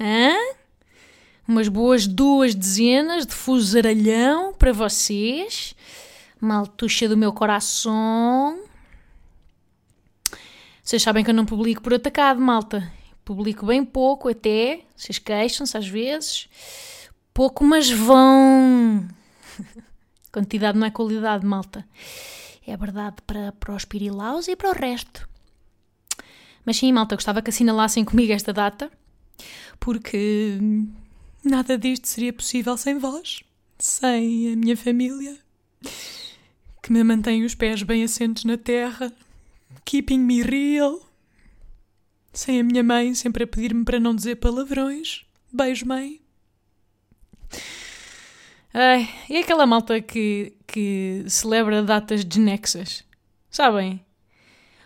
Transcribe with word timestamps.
Hã? 0.00 0.34
Umas 1.46 1.68
boas 1.68 2.06
duas 2.06 2.54
dezenas 2.54 3.26
de 3.26 3.34
fusaralhão 3.34 4.52
para 4.54 4.72
vocês. 4.72 5.74
Maltuxa 6.40 7.08
do 7.08 7.16
meu 7.16 7.32
coração. 7.32 8.62
Vocês 10.82 11.02
sabem 11.02 11.24
que 11.24 11.30
eu 11.30 11.34
não 11.34 11.46
publico 11.46 11.82
por 11.82 11.94
atacado, 11.94 12.40
malta. 12.40 12.92
Publico 13.24 13.66
bem 13.66 13.84
pouco 13.84 14.28
até. 14.28 14.82
Vocês 14.96 15.18
queixam-se 15.18 15.76
às 15.76 15.88
vezes. 15.88 16.48
Pouco, 17.32 17.64
mas 17.64 17.90
vão. 17.90 19.08
Quantidade 20.32 20.78
não 20.78 20.86
é 20.86 20.90
qualidade, 20.90 21.46
malta. 21.46 21.86
É 22.66 22.76
verdade 22.76 23.16
para, 23.26 23.52
para 23.52 23.74
os 23.74 23.84
pirilaus 23.84 24.48
e 24.48 24.56
para 24.56 24.70
o 24.70 24.74
resto. 24.74 25.28
Mas 26.64 26.78
sim, 26.78 26.92
malta, 26.92 27.14
gostava 27.14 27.42
que 27.42 27.50
assinalassem 27.50 28.04
comigo 28.04 28.32
esta 28.32 28.52
data, 28.52 28.90
porque 29.78 30.58
nada 31.44 31.76
disto 31.76 32.08
seria 32.08 32.32
possível 32.32 32.76
sem 32.76 32.98
vós, 32.98 33.42
sem 33.78 34.52
a 34.52 34.56
minha 34.56 34.76
família, 34.76 35.36
que 36.82 36.92
me 36.92 37.02
mantém 37.04 37.44
os 37.44 37.54
pés 37.54 37.82
bem 37.82 38.04
assentos 38.04 38.44
na 38.44 38.56
terra, 38.56 39.12
keeping 39.84 40.20
me 40.20 40.42
real, 40.42 41.00
sem 42.32 42.60
a 42.60 42.64
minha 42.64 42.82
mãe 42.82 43.14
sempre 43.14 43.44
a 43.44 43.46
pedir-me 43.46 43.84
para 43.84 44.00
não 44.00 44.14
dizer 44.14 44.36
palavrões. 44.36 45.24
Beijo, 45.52 45.86
mãe. 45.86 46.20
Ai, 48.72 49.08
e 49.30 49.36
aquela 49.36 49.66
malta 49.66 50.00
que, 50.00 50.52
que 50.66 51.24
celebra 51.28 51.82
datas 51.82 52.24
desnexas? 52.24 53.04
Sabem? 53.48 54.04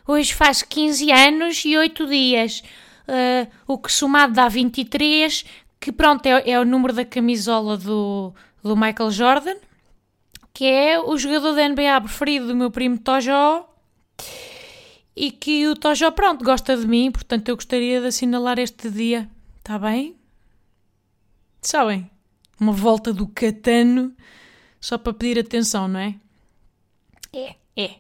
Hoje 0.07 0.35
faz 0.35 0.63
15 0.63 1.11
anos 1.11 1.65
e 1.65 1.77
8 1.77 2.07
dias. 2.07 2.63
Uh, 3.09 3.51
o 3.67 3.79
que 3.79 3.91
somado 3.91 4.35
dá 4.35 4.49
23, 4.49 5.45
que 5.81 5.91
pronto, 5.91 6.27
é, 6.27 6.51
é 6.51 6.61
o 6.61 6.65
número 6.65 6.93
da 6.93 7.05
camisola 7.05 7.77
do, 7.77 8.35
do 8.63 8.77
Michael 8.77 9.11
Jordan, 9.11 9.57
que 10.53 10.65
é 10.67 11.01
o 11.01 11.17
jogador 11.17 11.55
da 11.55 11.69
NBA 11.69 12.01
preferido 12.03 12.49
do 12.49 12.55
meu 12.55 12.71
primo 12.71 12.99
Tojó. 12.99 13.67
E 15.17 15.31
que 15.31 15.67
o 15.67 15.75
Tojó, 15.75 16.11
pronto, 16.11 16.45
gosta 16.45 16.77
de 16.77 16.87
mim, 16.87 17.11
portanto 17.11 17.49
eu 17.49 17.57
gostaria 17.57 18.01
de 18.01 18.09
assinalar 18.09 18.59
este 18.59 18.91
dia. 18.91 19.29
Está 19.59 19.79
bem? 19.79 20.15
Sabem? 21.61 22.09
uma 22.61 22.73
volta 22.73 23.13
do 23.13 23.27
Catano 23.27 24.15
só 24.81 24.99
para 24.99 25.13
pedir 25.13 25.39
atenção, 25.39 25.89
não 25.89 26.01
é? 26.01 26.15
É, 27.33 27.55
é. 27.77 27.95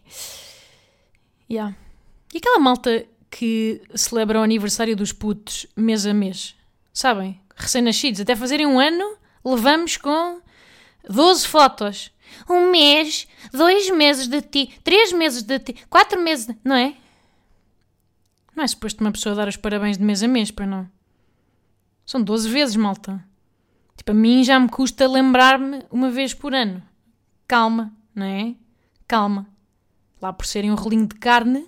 Yeah. 1.51 1.77
E 2.34 2.39
aquela 2.39 2.59
malta 2.59 3.06
que 3.30 3.82
celebra 3.94 4.40
o 4.40 4.42
aniversário 4.42 4.96
dos 4.96 5.12
putos 5.12 5.66
mês 5.76 6.06
a 6.06 6.14
mês, 6.14 6.56
sabem? 6.92 7.40
Recém-nascidos, 7.54 8.20
até 8.20 8.34
fazerem 8.36 8.66
um 8.66 8.78
ano, 8.78 9.16
levamos 9.44 9.96
com 9.96 10.40
12 11.08 11.46
fotos. 11.46 12.12
Um 12.48 12.70
mês, 12.70 13.26
dois 13.52 13.90
meses 13.90 14.28
de 14.28 14.42
ti, 14.42 14.78
três 14.84 15.12
meses 15.12 15.42
de 15.42 15.58
ti, 15.58 15.77
quatro 15.88 16.20
meses, 16.20 16.46
de... 16.46 16.56
não 16.62 16.77
é? 16.77 16.94
Não 18.55 18.64
é 18.64 18.67
suposto 18.67 19.02
uma 19.02 19.12
pessoa 19.12 19.34
dar 19.34 19.48
os 19.48 19.56
parabéns 19.56 19.96
de 19.96 20.05
mês 20.05 20.22
a 20.22 20.28
mês, 20.28 20.50
para 20.50 20.67
não? 20.67 20.88
São 22.05 22.22
12 22.22 22.48
vezes, 22.48 22.77
malta. 22.77 23.24
Tipo, 23.96 24.12
a 24.12 24.14
mim 24.14 24.42
já 24.44 24.58
me 24.58 24.68
custa 24.68 25.06
lembrar-me 25.08 25.84
uma 25.90 26.11
vez 26.11 26.34
por 26.34 26.55
ano. 26.55 26.83
Calma, 27.46 27.92
não 28.14 28.27
é? 28.27 28.55
Calma. 29.06 29.46
Lá 30.20 30.33
por 30.33 30.46
serem 30.46 30.70
um 30.70 30.74
rolinho 30.74 31.06
de 31.06 31.14
carne, 31.17 31.67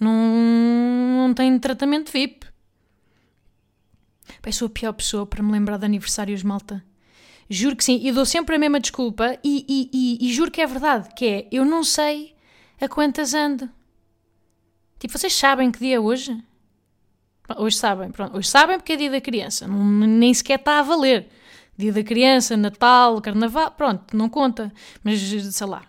não, 0.00 1.26
não 1.28 1.34
tem 1.34 1.56
tratamento 1.58 2.10
VIP. 2.10 2.46
Pai, 4.40 4.52
sou 4.52 4.66
a 4.66 4.70
pior 4.70 4.92
pessoa 4.94 5.26
para 5.26 5.42
me 5.42 5.52
lembrar 5.52 5.76
de 5.76 5.84
aniversários, 5.84 6.42
malta. 6.42 6.82
Juro 7.48 7.76
que 7.76 7.84
sim, 7.84 8.00
e 8.02 8.10
dou 8.12 8.24
sempre 8.24 8.56
a 8.56 8.58
mesma 8.58 8.80
desculpa 8.80 9.38
e, 9.44 9.66
e, 9.68 9.90
e, 9.92 10.28
e 10.28 10.32
juro 10.32 10.50
que 10.50 10.60
é 10.60 10.66
verdade, 10.66 11.08
que 11.14 11.26
é, 11.26 11.48
eu 11.50 11.64
não 11.64 11.82
sei 11.82 12.34
a 12.80 12.88
quantas 12.88 13.34
ando. 13.34 13.68
Tipo, 14.98 15.18
vocês 15.18 15.34
sabem 15.34 15.70
que 15.70 15.80
dia 15.80 15.96
é 15.96 16.00
hoje? 16.00 16.42
Hoje 17.58 17.76
sabem, 17.76 18.10
pronto. 18.10 18.36
Hoje 18.36 18.48
sabem 18.48 18.78
porque 18.78 18.92
é 18.92 18.96
dia 18.96 19.10
da 19.10 19.20
criança. 19.20 19.66
Não, 19.66 19.82
nem 19.82 20.32
sequer 20.32 20.60
está 20.60 20.78
a 20.78 20.82
valer. 20.82 21.28
Dia 21.76 21.92
da 21.92 22.04
criança, 22.04 22.56
Natal, 22.56 23.20
Carnaval, 23.20 23.72
pronto, 23.72 24.16
não 24.16 24.28
conta. 24.28 24.72
Mas 25.02 25.20
sei 25.20 25.66
lá, 25.66 25.82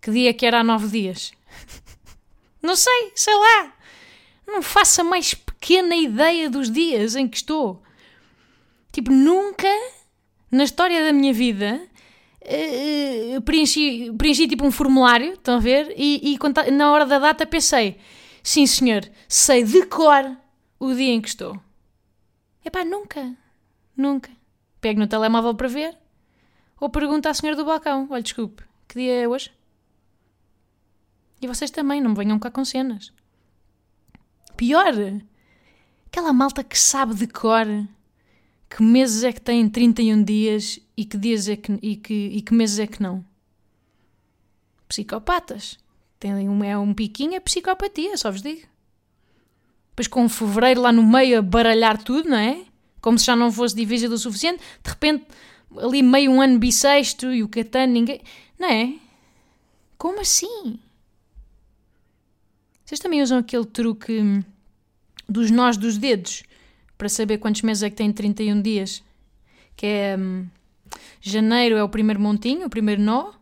que 0.00 0.10
dia 0.10 0.32
que 0.32 0.46
era 0.46 0.60
há 0.60 0.64
nove 0.64 0.88
dias? 0.88 1.32
não 2.62 2.76
sei, 2.76 3.12
sei 3.14 3.34
lá. 3.34 3.72
Não 4.46 4.62
faço 4.62 5.00
a 5.00 5.04
mais 5.04 5.34
pequena 5.34 5.94
ideia 5.94 6.48
dos 6.48 6.70
dias 6.70 7.14
em 7.14 7.28
que 7.28 7.36
estou. 7.36 7.82
Tipo, 8.92 9.10
nunca 9.12 9.68
na 10.50 10.64
história 10.64 11.04
da 11.04 11.12
minha 11.12 11.32
vida 11.32 11.80
uh, 12.42 13.40
preenchi, 13.42 14.10
preenchi 14.16 14.48
tipo 14.48 14.64
um 14.64 14.70
formulário, 14.70 15.34
estão 15.34 15.56
a 15.56 15.60
ver? 15.60 15.92
E, 15.96 16.34
e 16.34 16.38
tá, 16.52 16.70
na 16.70 16.90
hora 16.90 17.06
da 17.06 17.18
data 17.18 17.46
pensei, 17.46 17.98
sim 18.42 18.66
senhor, 18.66 19.08
sei 19.28 19.62
de 19.62 19.84
cor 19.86 20.36
o 20.78 20.94
dia 20.94 21.12
em 21.12 21.20
que 21.20 21.28
estou. 21.28 21.60
Epá, 22.64 22.84
nunca, 22.84 23.36
nunca 23.96 24.30
pego 24.80 25.00
no 25.00 25.06
telemóvel 25.06 25.54
para 25.54 25.68
ver, 25.68 25.96
ou 26.80 26.88
pergunto 26.88 27.28
à 27.28 27.34
senhora 27.34 27.56
do 27.56 27.64
balcão: 27.64 28.06
olha, 28.10 28.22
desculpe, 28.22 28.62
que 28.86 28.98
dia 28.98 29.22
é 29.22 29.28
hoje? 29.28 29.50
E 31.40 31.46
vocês 31.46 31.70
também, 31.70 32.00
não 32.00 32.10
me 32.10 32.16
venham 32.16 32.38
cá 32.38 32.50
com 32.50 32.64
cenas. 32.64 33.12
Pior, 34.56 34.92
aquela 36.06 36.32
malta 36.32 36.64
que 36.64 36.78
sabe 36.78 37.14
de 37.14 37.26
cor 37.26 37.66
que 38.68 38.82
meses 38.82 39.24
é 39.24 39.32
que 39.32 39.40
tem 39.40 39.68
31 39.68 40.22
dias 40.22 40.78
e 40.96 41.04
que 41.04 41.16
dias 41.16 41.48
é 41.48 41.56
que, 41.56 41.78
e 41.80 41.96
que, 41.96 42.14
e 42.14 42.42
que 42.42 42.52
meses 42.52 42.78
é 42.78 42.86
que 42.86 43.02
não. 43.02 43.24
Psicopatas. 44.86 45.78
Tem 46.20 46.48
um, 46.48 46.64
é 46.64 46.76
um 46.76 46.92
piquinho, 46.92 47.34
é 47.34 47.40
psicopatia, 47.40 48.16
só 48.16 48.30
vos 48.30 48.42
digo. 48.42 48.66
Depois 49.90 50.08
com 50.08 50.28
fevereiro 50.28 50.82
lá 50.82 50.92
no 50.92 51.02
meio 51.02 51.38
a 51.38 51.42
baralhar 51.42 52.02
tudo, 52.02 52.28
não 52.28 52.36
é? 52.36 52.66
como 53.00 53.18
se 53.18 53.26
já 53.26 53.36
não 53.36 53.50
fosse 53.50 53.74
difícil 53.74 54.10
o 54.12 54.18
suficiente, 54.18 54.62
de 54.82 54.90
repente 54.90 55.26
ali 55.78 56.02
meio 56.02 56.30
um 56.30 56.40
ano 56.40 56.58
bissexto 56.58 57.32
e 57.32 57.42
o 57.42 57.48
Catano, 57.48 57.92
ninguém. 57.92 58.20
Não 58.58 58.68
é? 58.68 58.94
Como 59.96 60.20
assim? 60.20 60.78
Vocês 62.88 63.00
também 63.00 63.20
usam 63.20 63.36
aquele 63.36 63.66
truque 63.66 64.42
dos 65.28 65.50
nós 65.50 65.76
dos 65.76 65.98
dedos 65.98 66.42
para 66.96 67.06
saber 67.06 67.36
quantos 67.36 67.60
meses 67.60 67.82
é 67.82 67.90
que 67.90 67.96
tem 67.96 68.10
31 68.10 68.62
dias? 68.62 69.04
Que 69.76 69.84
é. 69.86 70.16
Hum, 70.16 70.46
janeiro 71.20 71.76
é 71.76 71.84
o 71.84 71.88
primeiro 71.90 72.18
montinho, 72.18 72.66
o 72.66 72.70
primeiro 72.70 73.02
nó, 73.02 73.32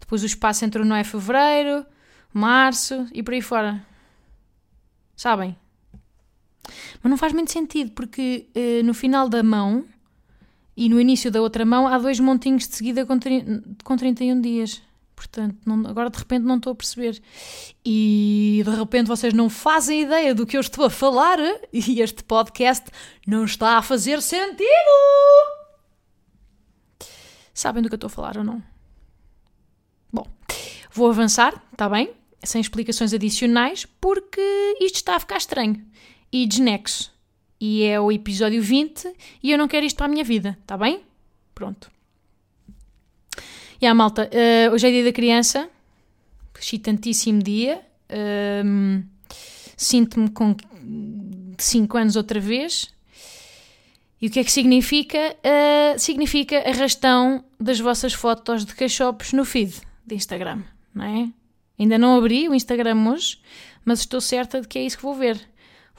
depois 0.00 0.24
o 0.24 0.26
espaço 0.26 0.64
entre 0.64 0.82
o 0.82 0.84
nó 0.84 0.96
é 0.96 1.04
fevereiro, 1.04 1.86
março 2.34 3.06
e 3.12 3.22
por 3.22 3.34
aí 3.34 3.40
fora. 3.40 3.86
Sabem? 5.14 5.56
Mas 7.00 7.08
não 7.08 7.16
faz 7.16 7.32
muito 7.32 7.52
sentido, 7.52 7.92
porque 7.92 8.48
uh, 8.56 8.84
no 8.84 8.94
final 8.94 9.28
da 9.28 9.44
mão 9.44 9.84
e 10.76 10.88
no 10.88 11.00
início 11.00 11.30
da 11.30 11.40
outra 11.40 11.64
mão 11.64 11.86
há 11.86 11.98
dois 11.98 12.18
montinhos 12.18 12.66
de 12.66 12.74
seguida 12.74 13.06
com, 13.06 13.16
com 13.84 13.96
31 13.96 14.40
dias. 14.40 14.82
Portanto, 15.18 15.58
não, 15.66 15.84
agora 15.90 16.10
de 16.10 16.16
repente 16.16 16.44
não 16.44 16.58
estou 16.58 16.70
a 16.70 16.76
perceber. 16.76 17.20
E 17.84 18.62
de 18.64 18.70
repente 18.70 19.08
vocês 19.08 19.34
não 19.34 19.50
fazem 19.50 20.02
ideia 20.02 20.32
do 20.32 20.46
que 20.46 20.56
eu 20.56 20.60
estou 20.60 20.84
a 20.84 20.90
falar 20.90 21.40
e 21.72 22.00
este 22.00 22.22
podcast 22.22 22.86
não 23.26 23.44
está 23.44 23.78
a 23.78 23.82
fazer 23.82 24.22
sentido. 24.22 24.68
Sabem 27.52 27.82
do 27.82 27.88
que 27.88 27.94
eu 27.94 27.96
estou 27.96 28.06
a 28.06 28.10
falar 28.10 28.38
ou 28.38 28.44
não? 28.44 28.62
Bom, 30.12 30.24
vou 30.92 31.10
avançar, 31.10 31.60
está 31.72 31.88
bem? 31.88 32.12
Sem 32.44 32.60
explicações 32.60 33.12
adicionais, 33.12 33.86
porque 34.00 34.40
isto 34.80 34.94
está 34.94 35.16
a 35.16 35.20
ficar 35.20 35.38
estranho 35.38 35.84
e 36.30 36.46
desnexo. 36.46 37.12
E 37.60 37.82
é 37.82 38.00
o 38.00 38.12
episódio 38.12 38.62
20 38.62 39.12
e 39.42 39.50
eu 39.50 39.58
não 39.58 39.66
quero 39.66 39.84
isto 39.84 39.96
para 39.96 40.06
a 40.06 40.08
minha 40.08 40.22
vida, 40.22 40.56
está 40.62 40.78
bem? 40.78 41.02
Pronto. 41.56 41.97
E 43.80 43.86
a 43.86 43.94
malta, 43.94 44.28
uh, 44.28 44.74
hoje 44.74 44.88
é 44.88 44.90
dia 44.90 45.04
da 45.04 45.12
criança, 45.12 45.70
excitantíssimo 46.58 47.40
dia. 47.40 47.80
Uh, 48.10 49.04
Sinto-me 49.76 50.28
com 50.30 50.56
5 51.56 51.96
anos 51.96 52.16
outra 52.16 52.40
vez. 52.40 52.92
E 54.20 54.26
o 54.26 54.30
que 54.30 54.40
é 54.40 54.44
que 54.44 54.50
significa? 54.50 55.36
Uh, 55.36 55.96
significa 55.96 56.68
arrastão 56.68 57.44
das 57.60 57.78
vossas 57.78 58.12
fotos 58.12 58.64
de 58.64 58.74
cachopos 58.74 59.32
no 59.32 59.44
feed 59.44 59.80
de 60.04 60.16
Instagram, 60.16 60.64
não 60.92 61.04
é? 61.04 61.30
Ainda 61.78 61.96
não 61.96 62.18
abri 62.18 62.48
o 62.48 62.54
Instagram 62.56 63.08
hoje, 63.08 63.40
mas 63.84 64.00
estou 64.00 64.20
certa 64.20 64.60
de 64.60 64.66
que 64.66 64.80
é 64.80 64.82
isso 64.82 64.96
que 64.96 65.04
vou 65.04 65.14
ver. 65.14 65.40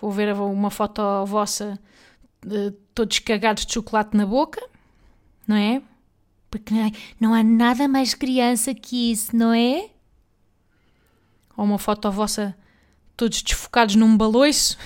Vou 0.02 0.12
ver 0.12 0.34
uma 0.34 0.70
foto 0.70 1.02
vossa 1.26 1.80
de, 2.46 2.72
todos 2.94 3.20
cagados 3.20 3.66
de 3.66 3.74
chocolate 3.74 4.18
na 4.18 4.26
boca, 4.26 4.62
não 5.48 5.56
é? 5.56 5.82
Porque 6.50 6.74
não, 7.20 7.34
há 7.34 7.44
nada 7.44 7.88
mais 7.88 8.14
criança 8.14 8.74
que 8.74 9.12
isso, 9.12 9.36
não 9.36 9.54
é? 9.54 9.90
Ou 11.56 11.66
uma 11.66 11.78
foto 11.78 12.10
vossa 12.12 12.58
todos 13.16 13.42
desfocados 13.42 13.96
num 13.96 14.16
baloiço, 14.16 14.78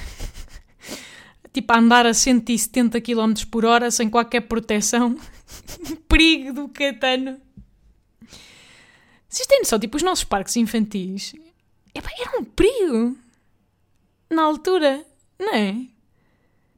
tipo 1.53 1.71
a 1.71 1.77
andar 1.77 2.05
a 2.05 2.13
170 2.13 2.99
km 2.99 3.33
por 3.49 3.63
hora 3.63 3.91
sem 3.91 4.09
qualquer 4.09 4.41
proteção. 4.41 5.17
Perigo 6.09 6.53
do 6.53 6.69
catano. 6.69 7.39
Vocês 9.29 9.47
têm 9.47 9.59
noção, 9.59 9.79
tipo, 9.79 9.97
os 9.97 10.03
nossos 10.03 10.23
parques 10.23 10.55
infantis 10.57 11.33
epá, 11.93 12.09
era 12.19 12.39
um 12.39 12.43
perigo 12.43 13.17
na 14.29 14.43
altura, 14.43 15.05
não 15.39 15.53
é? 15.53 15.75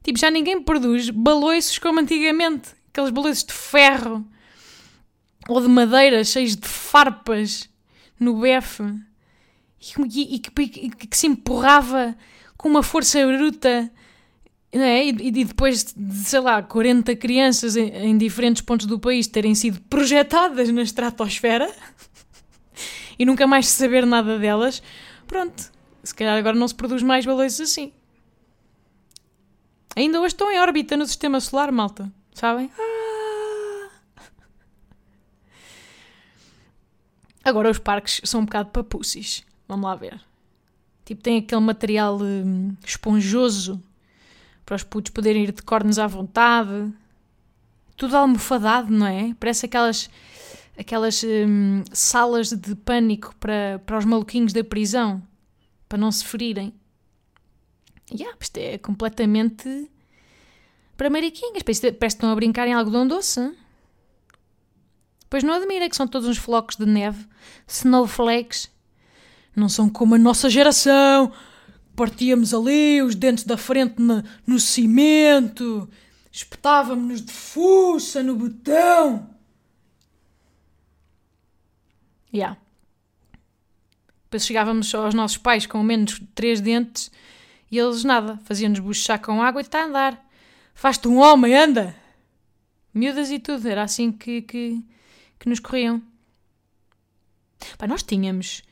Tipo, 0.02 0.18
já 0.18 0.30
ninguém 0.30 0.62
produz 0.62 1.10
baloiços 1.10 1.78
como 1.78 2.00
antigamente. 2.00 2.70
Aqueles 2.88 3.10
baloiços 3.10 3.44
de 3.44 3.52
ferro 3.52 4.26
ou 5.48 5.60
de 5.60 5.68
madeira 5.68 6.24
cheios 6.24 6.56
de 6.56 6.66
farpas 6.66 7.68
no 8.18 8.40
befe 8.40 8.82
e, 9.80 10.34
e, 10.34 10.34
e, 10.34 10.38
que, 10.38 11.06
que, 11.06 11.16
se 11.16 11.26
empurrava 11.26 12.16
com 12.56 12.68
uma 12.68 12.82
força 12.82 13.24
bruta. 13.26 13.90
É? 14.72 15.06
E, 15.06 15.08
e, 15.08 15.30
depois 15.30 15.94
de, 15.96 16.14
sei 16.16 16.40
lá, 16.40 16.62
40 16.62 17.16
crianças 17.16 17.76
em, 17.76 17.88
em 17.88 18.18
diferentes 18.18 18.60
pontos 18.60 18.86
do 18.86 18.98
país 18.98 19.26
terem 19.26 19.54
sido 19.54 19.80
projetadas 19.82 20.68
na 20.70 20.82
estratosfera 20.82 21.72
e 23.18 23.24
nunca 23.24 23.46
mais 23.46 23.68
saber 23.68 24.04
nada 24.04 24.38
delas, 24.38 24.82
pronto, 25.26 25.72
se 26.02 26.14
calhar 26.14 26.36
agora 26.36 26.56
não 26.56 26.68
se 26.68 26.74
produz 26.74 27.02
mais 27.02 27.24
balões 27.24 27.58
assim. 27.58 27.92
Ainda 29.94 30.20
hoje 30.20 30.34
estão 30.34 30.52
em 30.52 30.58
órbita 30.58 30.94
no 30.94 31.06
sistema 31.06 31.40
solar, 31.40 31.72
malta, 31.72 32.12
sabem? 32.34 32.70
Ah. 32.78 32.95
Agora 37.46 37.70
os 37.70 37.78
parques 37.78 38.20
são 38.24 38.40
um 38.40 38.44
bocado 38.44 38.70
papucis. 38.70 39.44
Vamos 39.68 39.84
lá 39.84 39.94
ver. 39.94 40.20
Tipo, 41.04 41.22
tem 41.22 41.38
aquele 41.38 41.60
material 41.60 42.18
hum, 42.20 42.74
esponjoso 42.84 43.80
para 44.64 44.74
os 44.74 44.82
putos 44.82 45.12
poderem 45.12 45.44
ir 45.44 45.52
de 45.52 45.62
cornos 45.62 45.96
à 45.96 46.08
vontade. 46.08 46.92
Tudo 47.96 48.16
almofadado, 48.16 48.92
não 48.92 49.06
é? 49.06 49.32
Parece 49.38 49.66
aquelas 49.66 50.10
aquelas 50.76 51.22
hum, 51.22 51.84
salas 51.92 52.50
de 52.50 52.74
pânico 52.74 53.32
para, 53.38 53.80
para 53.86 53.96
os 53.96 54.04
maluquinhos 54.04 54.52
da 54.52 54.64
prisão, 54.64 55.22
para 55.88 55.98
não 55.98 56.10
se 56.10 56.24
ferirem. 56.24 56.74
Yeah, 58.10 58.36
isto 58.40 58.56
é 58.58 58.76
completamente 58.76 59.88
para 60.96 61.08
mariquinhas. 61.08 61.62
Parece, 61.62 61.92
parece 61.92 62.16
que 62.16 62.18
estão 62.18 62.32
a 62.32 62.34
brincar 62.34 62.66
em 62.66 62.74
algodão 62.74 63.06
doce. 63.06 63.54
Pois 65.36 65.44
não 65.44 65.52
admira 65.52 65.86
que 65.86 65.94
são 65.94 66.08
todos 66.08 66.26
uns 66.26 66.38
flocos 66.38 66.76
de 66.76 66.86
neve, 66.86 67.26
snowflakes. 67.68 68.70
Não 69.54 69.68
são 69.68 69.86
como 69.86 70.14
a 70.14 70.18
nossa 70.18 70.48
geração. 70.48 71.30
Partíamos 71.94 72.54
ali 72.54 73.02
os 73.02 73.14
dentes 73.14 73.44
da 73.44 73.58
frente 73.58 74.00
no, 74.00 74.24
no 74.46 74.58
cimento, 74.58 75.90
espetávamos-nos 76.32 77.20
de 77.20 77.30
fuça 77.34 78.22
no 78.22 78.34
botão. 78.34 79.28
Yeah. 82.32 82.56
Depois 84.24 84.46
chegávamos 84.46 84.94
aos 84.94 85.12
nossos 85.12 85.36
pais 85.36 85.66
com 85.66 85.82
menos 85.82 86.18
três 86.34 86.62
dentes 86.62 87.10
e 87.70 87.76
eles 87.76 88.04
nada, 88.04 88.40
faziam-nos 88.44 88.78
buchar 88.78 89.20
com 89.20 89.42
água 89.42 89.60
e 89.60 89.64
está 89.64 89.82
a 89.82 89.84
andar. 89.84 90.26
Faz-te 90.74 91.06
um 91.08 91.18
homem, 91.18 91.54
anda! 91.54 91.94
Miúdas 92.94 93.30
e 93.30 93.38
tudo, 93.38 93.68
era 93.68 93.82
assim 93.82 94.10
que, 94.10 94.40
que, 94.40 94.82
que 95.38 95.48
nos 95.48 95.60
corriam. 95.60 96.02
Pá, 97.78 97.86
nós 97.86 98.02
tínhamos 98.02 98.62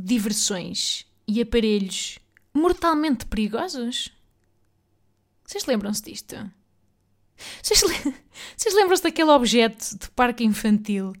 diversões 0.00 1.06
e 1.26 1.40
aparelhos 1.40 2.18
mortalmente 2.54 3.26
perigosos. 3.26 4.12
Vocês 5.44 5.66
lembram-se 5.66 6.02
disto? 6.02 6.36
Vocês, 7.62 7.82
le... 7.82 8.14
Vocês 8.56 8.74
lembram-se 8.74 9.02
daquele 9.02 9.30
objeto 9.30 9.98
de 9.98 10.10
parque 10.10 10.44
infantil 10.44 11.12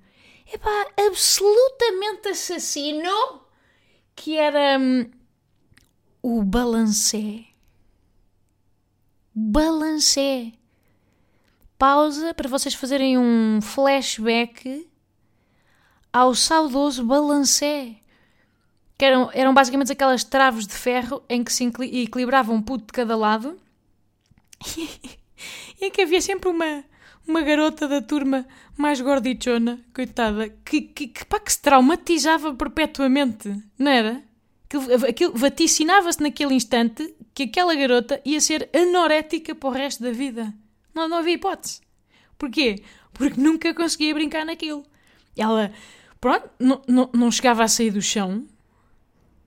epá, 0.52 0.86
absolutamente 1.06 2.28
assassino, 2.28 3.42
que 4.14 4.36
era 4.36 4.78
hum, 4.78 5.10
o 6.22 6.42
balancé. 6.42 7.46
Balancé. 9.34 10.52
Pausa 11.82 12.32
para 12.32 12.48
vocês 12.48 12.74
fazerem 12.74 13.18
um 13.18 13.60
flashback 13.60 14.88
ao 16.12 16.32
saudoso 16.32 17.04
balancé. 17.04 17.96
Que 18.96 19.04
eram, 19.04 19.28
eram 19.34 19.52
basicamente 19.52 19.90
aquelas 19.90 20.22
traves 20.22 20.64
de 20.64 20.74
ferro 20.74 21.24
em 21.28 21.42
que 21.42 21.52
se 21.52 21.64
equilibrava 21.64 22.52
um 22.52 22.62
puto 22.62 22.86
de 22.86 22.92
cada 22.92 23.16
lado 23.16 23.58
e 24.78 25.86
em 25.86 25.90
que 25.90 26.02
havia 26.02 26.20
sempre 26.20 26.50
uma, 26.50 26.84
uma 27.26 27.42
garota 27.42 27.88
da 27.88 28.00
turma 28.00 28.46
mais 28.76 29.00
gordichona, 29.00 29.80
coitada, 29.92 30.50
que, 30.64 30.82
que, 30.82 31.08
que, 31.08 31.24
pá, 31.24 31.40
que 31.40 31.52
se 31.52 31.60
traumatizava 31.60 32.54
perpetuamente, 32.54 33.60
não 33.76 33.90
era? 33.90 34.22
Aquilo, 35.08 35.32
vaticinava-se 35.34 36.22
naquele 36.22 36.54
instante 36.54 37.12
que 37.34 37.42
aquela 37.42 37.74
garota 37.74 38.22
ia 38.24 38.40
ser 38.40 38.70
anorética 38.72 39.52
para 39.52 39.68
o 39.68 39.72
resto 39.72 40.00
da 40.04 40.12
vida. 40.12 40.54
Não, 40.94 41.08
não 41.08 41.18
havia 41.18 41.34
hipótese. 41.34 41.80
Porquê? 42.38 42.82
Porque 43.12 43.40
nunca 43.40 43.74
conseguia 43.74 44.14
brincar 44.14 44.44
naquilo. 44.44 44.84
Ela, 45.36 45.72
pronto, 46.20 46.50
não, 46.58 46.82
não, 46.86 47.10
não 47.12 47.30
chegava 47.30 47.64
a 47.64 47.68
sair 47.68 47.90
do 47.90 48.02
chão. 48.02 48.46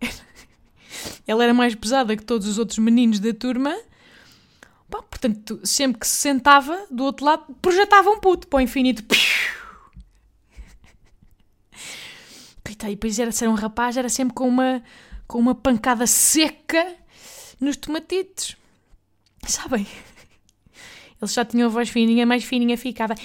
Ela 1.27 1.44
era 1.44 1.53
mais 1.53 1.75
pesada 1.75 2.15
que 2.15 2.24
todos 2.24 2.47
os 2.47 2.57
outros 2.57 2.80
meninos 2.80 3.19
da 3.19 3.33
turma 3.33 3.75
portanto, 5.25 5.59
sempre 5.63 6.00
que 6.00 6.07
se 6.07 6.18
sentava 6.18 6.86
do 6.92 7.03
outro 7.03 7.25
lado, 7.25 7.45
projetava 7.62 8.09
um 8.09 8.19
puto 8.19 8.48
para 8.48 8.58
o 8.58 8.62
infinito. 8.62 9.03
Coitado, 12.63 12.91
e 12.91 12.96
depois 12.96 13.17
era 13.20 13.31
ser 13.31 13.50
um 13.50 13.53
rapaz, 13.53 13.98
era 13.98 14.10
sempre 14.10 14.36
com 14.36 14.48
uma, 14.48 14.84
com 15.27 15.39
uma 15.39 15.55
pancada 15.55 16.05
seca 16.05 16.96
nos 17.60 17.77
tomatitos. 17.77 18.55
Sabem? 19.48 19.88
Eles 21.22 21.34
já 21.34 21.45
tinham 21.45 21.67
a 21.67 21.72
voz 21.72 21.89
fininha, 21.89 22.25
mais 22.25 22.43
fininha 22.43 22.77
ficava. 22.77 23.15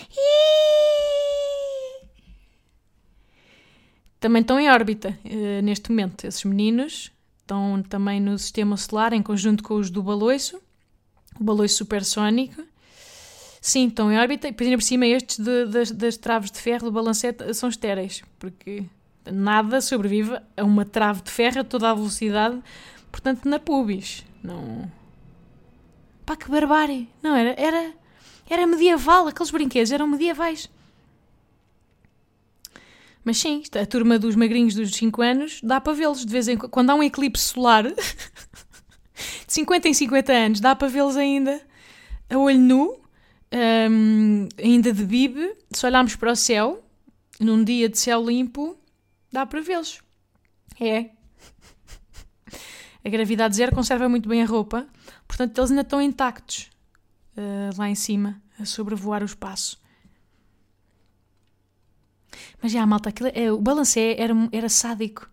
Também 4.19 4.43
estão 4.43 4.61
em 4.61 4.71
órbita 4.71 5.19
uh, 5.25 5.63
neste 5.63 5.91
momento. 5.91 6.27
Esses 6.27 6.45
meninos 6.45 7.11
estão 7.41 7.83
também 7.83 8.21
no 8.21 8.39
sistema 8.39 8.77
solar, 8.77 9.13
em 9.13 9.23
conjunto 9.23 9.63
com 9.63 9.75
os 9.75 9.91
do 9.91 10.03
Baloiço 10.03 10.61
o 11.41 11.45
baloiço 11.45 11.77
supersónico. 11.77 12.63
Sim, 13.61 13.89
estão 13.89 14.13
em 14.13 14.19
órbita 14.19 14.49
e 14.49 14.53
por 14.53 14.83
cima 14.83 15.07
estes 15.07 15.39
de, 15.39 15.67
das, 15.67 15.91
das, 15.91 16.17
traves 16.17 16.51
de 16.51 16.59
ferro 16.59 16.85
do 16.85 16.93
balancete 16.93 17.53
são 17.55 17.69
estéreis, 17.69 18.23
porque 18.39 18.85
nada 19.31 19.81
sobrevive 19.81 20.39
a 20.57 20.65
uma 20.65 20.85
trave 20.85 21.23
de 21.23 21.31
ferro 21.31 21.61
a 21.61 21.65
toda 21.65 21.91
a 21.91 21.95
velocidade, 21.95 22.59
portanto 23.11 23.47
na 23.47 23.59
pubis. 23.59 24.25
Não... 24.43 24.91
Pá, 26.25 26.37
que 26.37 26.51
barbárie! 26.51 27.09
Não, 27.23 27.35
era, 27.35 27.55
era, 27.61 27.95
era 28.49 28.67
medieval, 28.67 29.29
aqueles 29.29 29.51
brinquedos 29.51 29.93
eram 29.93 30.07
medievais. 30.07 30.71
Mas 33.25 33.39
sim, 33.39 33.63
a 33.81 33.87
turma 33.87 34.19
dos 34.19 34.35
magrinhos 34.35 34.75
dos 34.75 34.95
5 34.95 35.23
anos 35.23 35.61
dá 35.63 35.81
para 35.81 35.93
vê-los 35.93 36.25
de 36.25 36.33
vez 36.33 36.49
em 36.49 36.57
quando. 36.57 36.71
Quando 36.71 36.91
há 36.91 36.95
um 36.95 37.03
eclipse 37.03 37.45
solar, 37.45 37.85
de 37.93 37.95
50 39.47 39.89
em 39.89 39.95
50 39.95 40.33
anos, 40.33 40.61
dá 40.61 40.75
para 40.75 40.89
vê-los 40.89 41.17
ainda 41.17 41.61
a 42.31 42.39
olho 42.39 42.59
nu, 42.59 43.01
um, 43.91 44.49
ainda 44.57 44.93
de 44.93 45.05
bibe, 45.05 45.53
se 45.73 45.85
olharmos 45.85 46.15
para 46.15 46.33
o 46.33 46.37
céu, 46.37 46.83
num 47.41 47.63
dia 47.65 47.89
de 47.89 47.99
céu 47.99 48.25
limpo, 48.25 48.77
dá 49.33 49.45
para 49.45 49.61
vê-los. 49.61 50.01
É. 50.81 51.11
A 53.05 53.09
gravidade 53.09 53.57
zero 53.57 53.75
conserva 53.75 54.09
muito 54.09 54.29
bem 54.29 54.43
a 54.43 54.47
roupa, 54.47 54.87
portanto 55.31 55.57
eles 55.57 55.71
ainda 55.71 55.83
estão 55.83 56.03
intactos 56.03 56.69
uh, 57.37 57.79
lá 57.79 57.89
em 57.89 57.95
cima, 57.95 58.43
a 58.59 58.65
sobrevoar 58.65 59.23
o 59.23 59.27
espaço. 59.27 59.81
Mas 62.61 62.73
já, 62.73 62.85
malta, 62.85 63.11
aquilo, 63.11 63.31
é, 63.33 63.51
o 63.53 63.59
balancé 63.59 64.17
era, 64.19 64.35
era 64.51 64.69
sádico. 64.69 65.31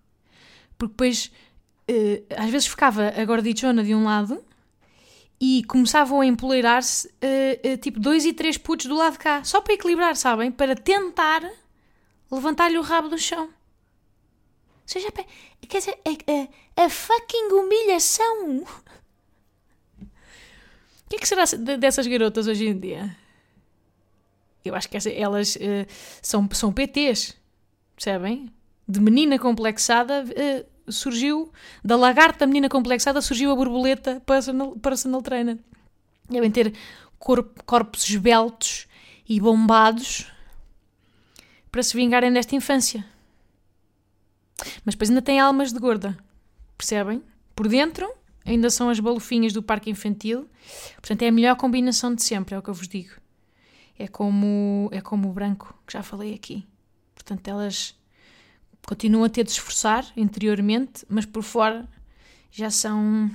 Porque 0.77 0.91
depois 0.91 1.31
uh, 1.89 2.25
às 2.37 2.49
vezes 2.51 2.67
ficava 2.67 3.09
a 3.09 3.25
gordichona 3.25 3.83
de 3.83 3.95
um 3.95 4.03
lado 4.03 4.43
e 5.41 5.63
começavam 5.63 6.21
a 6.21 6.25
empoleirar-se 6.27 7.07
uh, 7.07 7.73
uh, 7.73 7.77
tipo 7.77 7.99
dois 7.99 8.23
e 8.23 8.33
três 8.33 8.55
putos 8.55 8.85
do 8.85 8.95
lado 8.95 9.13
de 9.13 9.19
cá, 9.19 9.43
só 9.43 9.61
para 9.61 9.73
equilibrar, 9.73 10.15
sabem? 10.15 10.51
Para 10.51 10.75
tentar 10.75 11.41
levantar-lhe 12.31 12.77
o 12.77 12.83
rabo 12.83 13.09
do 13.09 13.17
chão. 13.17 13.45
Ou 13.45 13.51
seja, 14.85 15.11
quer 15.11 15.79
dizer, 15.79 15.99
a, 16.05 16.81
a, 16.81 16.85
a 16.85 16.89
fucking 16.89 17.51
humilhação. 17.51 18.63
O 21.07 21.09
que 21.09 21.15
é 21.15 21.19
que 21.19 21.27
será 21.27 21.45
dessas 21.77 22.05
garotas 22.05 22.47
hoje 22.47 22.67
em 22.67 22.77
dia? 22.77 23.15
Eu 24.63 24.75
acho 24.75 24.89
que 24.89 24.97
elas 25.15 25.55
uh, 25.55 25.87
são, 26.21 26.49
são 26.51 26.73
PTs, 26.73 27.33
percebem? 27.95 28.51
De 28.85 28.99
menina 28.99 29.39
complexada 29.39 30.25
uh, 30.25 30.91
surgiu, 30.91 31.49
da 31.81 31.95
lagarta 31.95 32.45
menina 32.45 32.67
complexada 32.67 33.21
surgiu 33.21 33.51
a 33.51 33.55
borboleta 33.55 34.21
personal, 34.25 34.75
personal 34.75 35.21
trainer. 35.21 35.57
Devem 36.29 36.51
ter 36.51 36.73
corp, 37.17 37.57
corpos 37.65 38.03
esbeltos 38.09 38.85
e 39.29 39.39
bombados 39.39 40.29
para 41.71 41.83
se 41.83 41.95
vingarem 41.95 42.33
desta 42.33 42.53
infância. 42.53 43.05
Mas 44.83 44.93
depois 44.95 45.09
ainda 45.09 45.21
têm 45.21 45.39
almas 45.39 45.71
de 45.71 45.79
gorda, 45.79 46.17
percebem? 46.77 47.23
Por 47.55 47.69
dentro 47.69 48.16
ainda 48.47 48.69
são 48.69 48.89
as 48.89 48.99
balufinhas 48.99 49.51
do 49.51 49.61
parque 49.61 49.89
infantil. 49.89 50.49
Portanto, 50.95 51.21
é 51.21 51.27
a 51.27 51.31
melhor 51.31 51.55
combinação 51.57 52.15
de 52.15 52.23
sempre, 52.23 52.55
é 52.55 52.57
o 52.57 52.61
que 52.61 52.69
eu 52.69 52.73
vos 52.73 52.87
digo. 52.87 53.11
É 53.99 54.07
como, 54.07 54.89
é 54.91 55.01
como 55.01 55.29
o 55.29 55.33
branco, 55.33 55.77
que 55.85 55.93
já 55.93 56.01
falei 56.01 56.33
aqui. 56.33 56.65
Portanto, 57.13 57.47
elas 57.47 57.95
continuam 58.87 59.25
a 59.25 59.29
ter 59.29 59.43
de 59.43 59.51
esforçar 59.51 60.05
interiormente, 60.15 61.05
mas 61.09 61.25
por 61.25 61.43
fora 61.43 61.87
já 62.49 62.69
são 62.69 63.29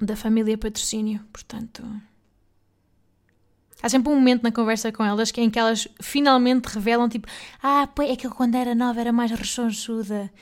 da 0.00 0.16
família 0.16 0.56
patrocínio. 0.56 1.20
Portanto, 1.30 1.84
há 3.82 3.88
sempre 3.88 4.10
um 4.10 4.14
momento 4.14 4.42
na 4.42 4.52
conversa 4.52 4.90
com 4.90 5.04
elas 5.04 5.32
é 5.36 5.40
em 5.42 5.50
que 5.50 5.58
elas 5.58 5.86
finalmente 6.00 6.66
revelam, 6.66 7.08
tipo, 7.08 7.28
ah, 7.62 7.86
é 7.98 8.16
que 8.16 8.26
eu 8.26 8.30
quando 8.30 8.54
era 8.54 8.74
nova 8.74 9.00
era 9.00 9.12
mais 9.12 9.30
rechonchuda. 9.30 10.32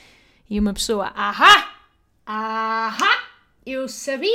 E 0.49 0.61
uma 0.61 0.73
pessoa, 0.73 1.07
ahá! 1.17 1.75
Ahá! 2.25 3.26
Eu 3.67 3.89
sabia! 3.89 4.31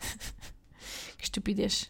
que 1.16 1.22
estupidez. 1.22 1.88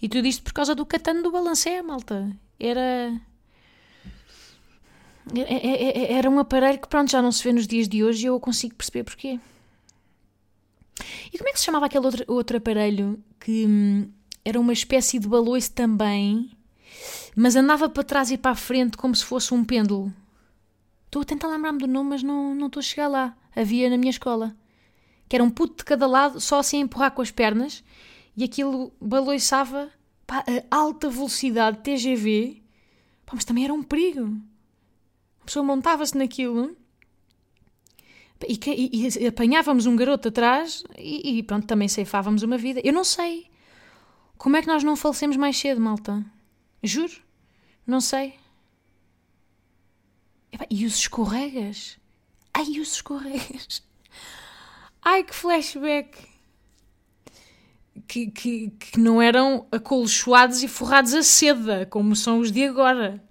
E 0.00 0.10
tudo 0.10 0.28
isto 0.28 0.42
por 0.42 0.52
causa 0.52 0.74
do 0.74 0.84
catano 0.84 1.22
do 1.22 1.32
balancé, 1.32 1.80
malta. 1.80 2.30
Era. 2.60 3.18
Era 6.10 6.28
um 6.28 6.38
aparelho 6.38 6.78
que, 6.78 6.86
pronto, 6.86 7.10
já 7.10 7.22
não 7.22 7.32
se 7.32 7.42
vê 7.42 7.50
nos 7.50 7.66
dias 7.66 7.88
de 7.88 8.04
hoje 8.04 8.24
e 8.24 8.28
eu 8.28 8.38
consigo 8.38 8.74
perceber 8.74 9.04
porquê. 9.04 9.40
E 11.32 11.38
como 11.38 11.48
é 11.48 11.52
que 11.52 11.58
se 11.58 11.64
chamava 11.64 11.86
aquele 11.86 12.04
outro, 12.04 12.24
outro 12.28 12.58
aparelho 12.58 13.18
que 13.40 13.64
hum, 13.66 14.12
era 14.44 14.60
uma 14.60 14.74
espécie 14.74 15.18
de 15.18 15.26
baloiço 15.26 15.72
também, 15.72 16.50
mas 17.34 17.56
andava 17.56 17.88
para 17.88 18.04
trás 18.04 18.30
e 18.30 18.36
para 18.36 18.50
a 18.50 18.54
frente 18.54 18.98
como 18.98 19.16
se 19.16 19.24
fosse 19.24 19.54
um 19.54 19.64
pêndulo? 19.64 20.12
Estou 21.06 21.22
a 21.22 21.24
tentar 21.24 21.48
lembrar-me 21.48 21.78
do 21.78 21.86
nome, 21.86 22.10
mas 22.10 22.22
não, 22.22 22.54
não 22.54 22.66
estou 22.66 22.80
a 22.80 22.82
chegar 22.82 23.08
lá 23.08 23.34
havia 23.54 23.90
na 23.90 23.96
minha 23.96 24.10
escola. 24.10 24.56
Que 25.28 25.36
era 25.36 25.44
um 25.44 25.50
puto 25.50 25.78
de 25.78 25.84
cada 25.84 26.06
lado, 26.06 26.40
só 26.40 26.58
assim 26.58 26.78
a 26.78 26.80
empurrar 26.80 27.12
com 27.12 27.22
as 27.22 27.30
pernas, 27.30 27.82
e 28.36 28.44
aquilo 28.44 28.92
baloiçava 29.00 29.90
pá, 30.26 30.44
a 30.70 30.76
alta 30.76 31.08
velocidade 31.08 31.78
TGV, 31.78 32.62
pá, 33.24 33.32
mas 33.34 33.44
também 33.44 33.64
era 33.64 33.72
um 33.72 33.82
perigo. 33.82 34.36
A 35.40 35.44
pessoa 35.44 35.64
montava-se 35.64 36.16
naquilo 36.16 36.76
e, 38.48 38.58
e, 38.66 39.08
e, 39.22 39.26
apanhávamos 39.26 39.86
um 39.86 39.96
garoto 39.96 40.28
atrás 40.28 40.84
e, 40.98 41.38
e 41.38 41.42
pronto, 41.42 41.66
também 41.66 41.88
ceifávamos 41.88 42.42
uma 42.42 42.58
vida. 42.58 42.80
Eu 42.84 42.92
não 42.92 43.04
sei 43.04 43.46
como 44.36 44.56
é 44.56 44.62
que 44.62 44.68
nós 44.68 44.82
não 44.82 44.96
falecemos 44.96 45.36
mais 45.36 45.56
cedo, 45.56 45.80
malta. 45.80 46.24
Juro, 46.82 47.22
não 47.86 48.00
sei. 48.00 48.34
E 50.70 50.84
os 50.84 50.96
escorregas? 50.96 51.98
Ai, 52.54 52.78
os 52.78 52.94
escorregas. 52.94 53.82
Ai, 55.02 55.24
que 55.24 55.34
flashback. 55.34 56.32
Que, 58.06 58.30
que, 58.30 58.70
que 58.70 58.98
não 58.98 59.20
eram 59.20 59.66
acolchoados 59.72 60.62
e 60.62 60.68
forrados 60.68 61.14
a 61.14 61.22
seda, 61.22 61.86
como 61.86 62.14
são 62.14 62.38
os 62.38 62.52
de 62.52 62.64
agora. 62.64 63.22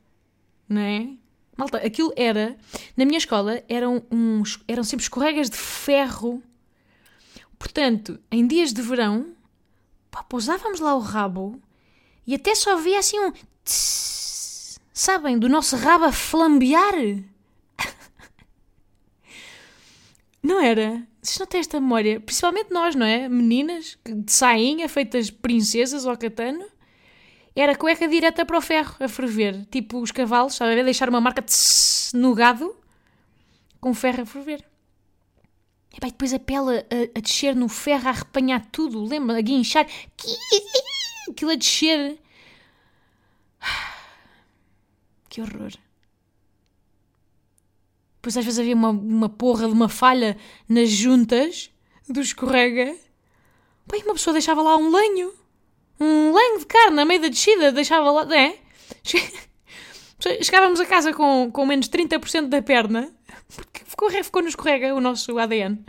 Não 0.67 0.81
é? 0.81 1.09
Malta, 1.55 1.77
aquilo 1.77 2.11
era. 2.15 2.57
Na 2.97 3.05
minha 3.05 3.17
escola 3.17 3.63
eram, 3.69 4.03
uns, 4.11 4.59
eram 4.67 4.83
sempre 4.83 5.03
escorregas 5.03 5.49
de 5.49 5.57
ferro. 5.57 6.43
Portanto, 7.57 8.19
em 8.29 8.45
dias 8.45 8.73
de 8.73 8.81
verão, 8.81 9.33
pá, 10.11 10.23
pousávamos 10.23 10.79
lá 10.79 10.95
o 10.95 10.99
rabo 10.99 11.61
e 12.27 12.35
até 12.35 12.55
só 12.55 12.75
via 12.77 12.99
assim 12.99 13.19
um. 13.19 13.31
Tss, 13.63 14.79
sabem? 14.93 15.39
Do 15.39 15.47
nosso 15.47 15.75
rabo 15.77 16.05
a 16.05 16.11
flambear. 16.11 16.95
Não 20.43 20.61
era? 20.61 21.07
Vocês 21.21 21.39
não 21.39 21.47
têm 21.47 21.61
esta 21.61 21.79
memória? 21.79 22.19
Principalmente 22.19 22.69
nós, 22.69 22.95
não 22.95 23.05
é? 23.05 23.29
Meninas 23.29 23.97
de 24.05 24.31
sainha, 24.31 24.89
feitas 24.89 25.31
princesas 25.31 26.05
ao 26.05 26.17
catano. 26.17 26.65
Era 27.55 27.77
cueca 27.77 28.07
direta 28.07 28.45
para 28.45 28.57
o 28.57 28.61
ferro, 28.61 28.93
a 28.99 29.07
ferver. 29.07 29.65
Tipo 29.71 29.99
os 29.99 30.11
cavalos, 30.11 30.55
sabe? 30.55 30.77
A 30.77 30.83
deixar 30.83 31.07
uma 31.07 31.21
marca 31.21 31.41
tss, 31.41 32.11
no 32.13 32.35
gado 32.35 32.75
com 33.79 33.93
ferro 33.93 34.23
a 34.23 34.25
ferver. 34.25 34.65
E 35.95 35.99
depois 35.99 36.33
a 36.33 36.39
pele 36.39 36.79
a, 36.79 37.17
a, 37.17 37.21
descer 37.21 37.55
no 37.55 37.69
ferro, 37.69 38.07
a 38.07 38.11
arrepanhar 38.11 38.65
tudo, 38.71 39.03
lembra? 39.05 39.37
A 39.37 39.41
guinchar. 39.41 39.87
Aquilo 41.29 41.51
a 41.51 41.55
descer. 41.55 42.19
Que 45.29 45.41
horror. 45.41 45.71
Depois 48.23 48.37
às 48.37 48.45
vezes 48.45 48.57
havia 48.57 48.73
uma, 48.73 48.91
uma 48.91 49.27
porra 49.27 49.67
de 49.67 49.73
uma 49.73 49.89
falha 49.89 50.37
nas 50.69 50.89
juntas 50.89 51.69
do 52.07 52.21
escorrega. 52.21 52.95
Uma 54.05 54.13
pessoa 54.13 54.31
deixava 54.31 54.61
lá 54.61 54.77
um 54.77 54.89
lenho. 54.89 55.33
Um 55.99 56.33
lenho 56.33 56.59
de 56.59 56.65
carne 56.65 57.01
a 57.01 57.03
meio 57.03 57.21
da 57.21 57.27
descida, 57.27 57.69
deixava 57.73 58.09
lá. 58.09 58.27
É? 58.33 58.57
Chegávamos 60.41 60.79
a 60.79 60.85
casa 60.85 61.11
com, 61.11 61.51
com 61.51 61.65
menos 61.65 61.89
30% 61.89 62.47
da 62.47 62.61
perna, 62.61 63.13
porque 63.53 63.83
ficou, 63.83 64.09
ficou 64.09 64.41
no 64.41 64.47
escorrega 64.47 64.95
o 64.95 65.01
nosso 65.01 65.37
ADN. 65.37 65.83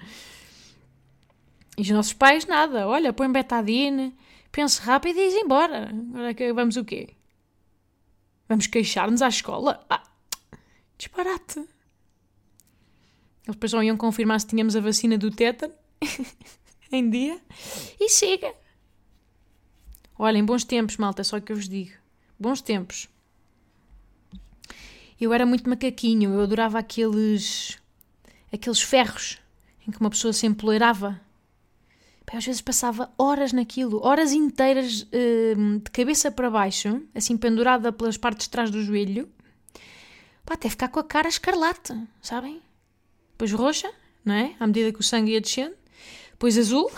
E 1.78 1.82
os 1.82 1.90
nossos 1.90 2.14
pais, 2.14 2.46
nada. 2.46 2.88
Olha, 2.88 3.12
põe 3.12 3.30
betadine, 3.30 4.12
pense 4.50 4.80
rápido 4.80 5.20
e 5.20 5.28
diz 5.28 5.34
embora. 5.34 5.88
Agora 6.12 6.34
que 6.34 6.52
vamos 6.52 6.76
o 6.76 6.84
quê? 6.84 7.10
Vamos 8.48 8.66
queixar-nos 8.66 9.22
à 9.22 9.28
escola? 9.28 9.86
Ah, 9.88 10.02
disparate. 10.98 11.73
Eles 13.46 13.56
depois 13.56 13.70
só 13.70 13.82
iam 13.82 13.96
confirmar 13.96 14.40
se 14.40 14.46
tínhamos 14.46 14.74
a 14.74 14.80
vacina 14.80 15.18
do 15.18 15.30
tétano 15.30 15.74
em 16.90 17.08
dia. 17.08 17.40
E 18.00 18.08
siga. 18.08 18.54
Olhem, 20.18 20.44
bons 20.44 20.64
tempos, 20.64 20.96
malta, 20.96 21.22
é 21.22 21.24
só 21.24 21.40
que 21.40 21.52
eu 21.52 21.56
vos 21.56 21.68
digo. 21.68 21.92
Bons 22.38 22.62
tempos. 22.62 23.08
Eu 25.20 25.32
era 25.32 25.44
muito 25.44 25.68
macaquinho, 25.68 26.32
eu 26.32 26.40
adorava 26.40 26.78
aqueles. 26.78 27.78
aqueles 28.52 28.80
ferros 28.80 29.38
em 29.86 29.90
que 29.90 30.00
uma 30.00 30.10
pessoa 30.10 30.32
se 30.32 30.46
empoleirava. 30.46 31.20
Às 32.32 32.46
vezes 32.46 32.60
passava 32.60 33.12
horas 33.16 33.52
naquilo, 33.52 34.04
horas 34.04 34.32
inteiras 34.32 35.02
uh, 35.02 35.78
de 35.78 35.90
cabeça 35.92 36.32
para 36.32 36.50
baixo, 36.50 37.00
assim 37.14 37.36
pendurada 37.36 37.92
pelas 37.92 38.16
partes 38.16 38.46
de 38.46 38.50
trás 38.50 38.72
do 38.72 38.82
joelho, 38.82 39.30
até 40.44 40.68
ficar 40.68 40.88
com 40.88 40.98
a 40.98 41.04
cara 41.04 41.28
escarlate, 41.28 41.94
sabem? 42.20 42.60
Depois 43.34 43.52
roxa, 43.52 43.90
não 44.24 44.34
é? 44.34 44.54
À 44.58 44.66
medida 44.66 44.92
que 44.92 45.00
o 45.00 45.02
sangue 45.02 45.32
ia 45.32 45.40
descendo, 45.40 45.74
depois 46.30 46.56
azul. 46.56 46.90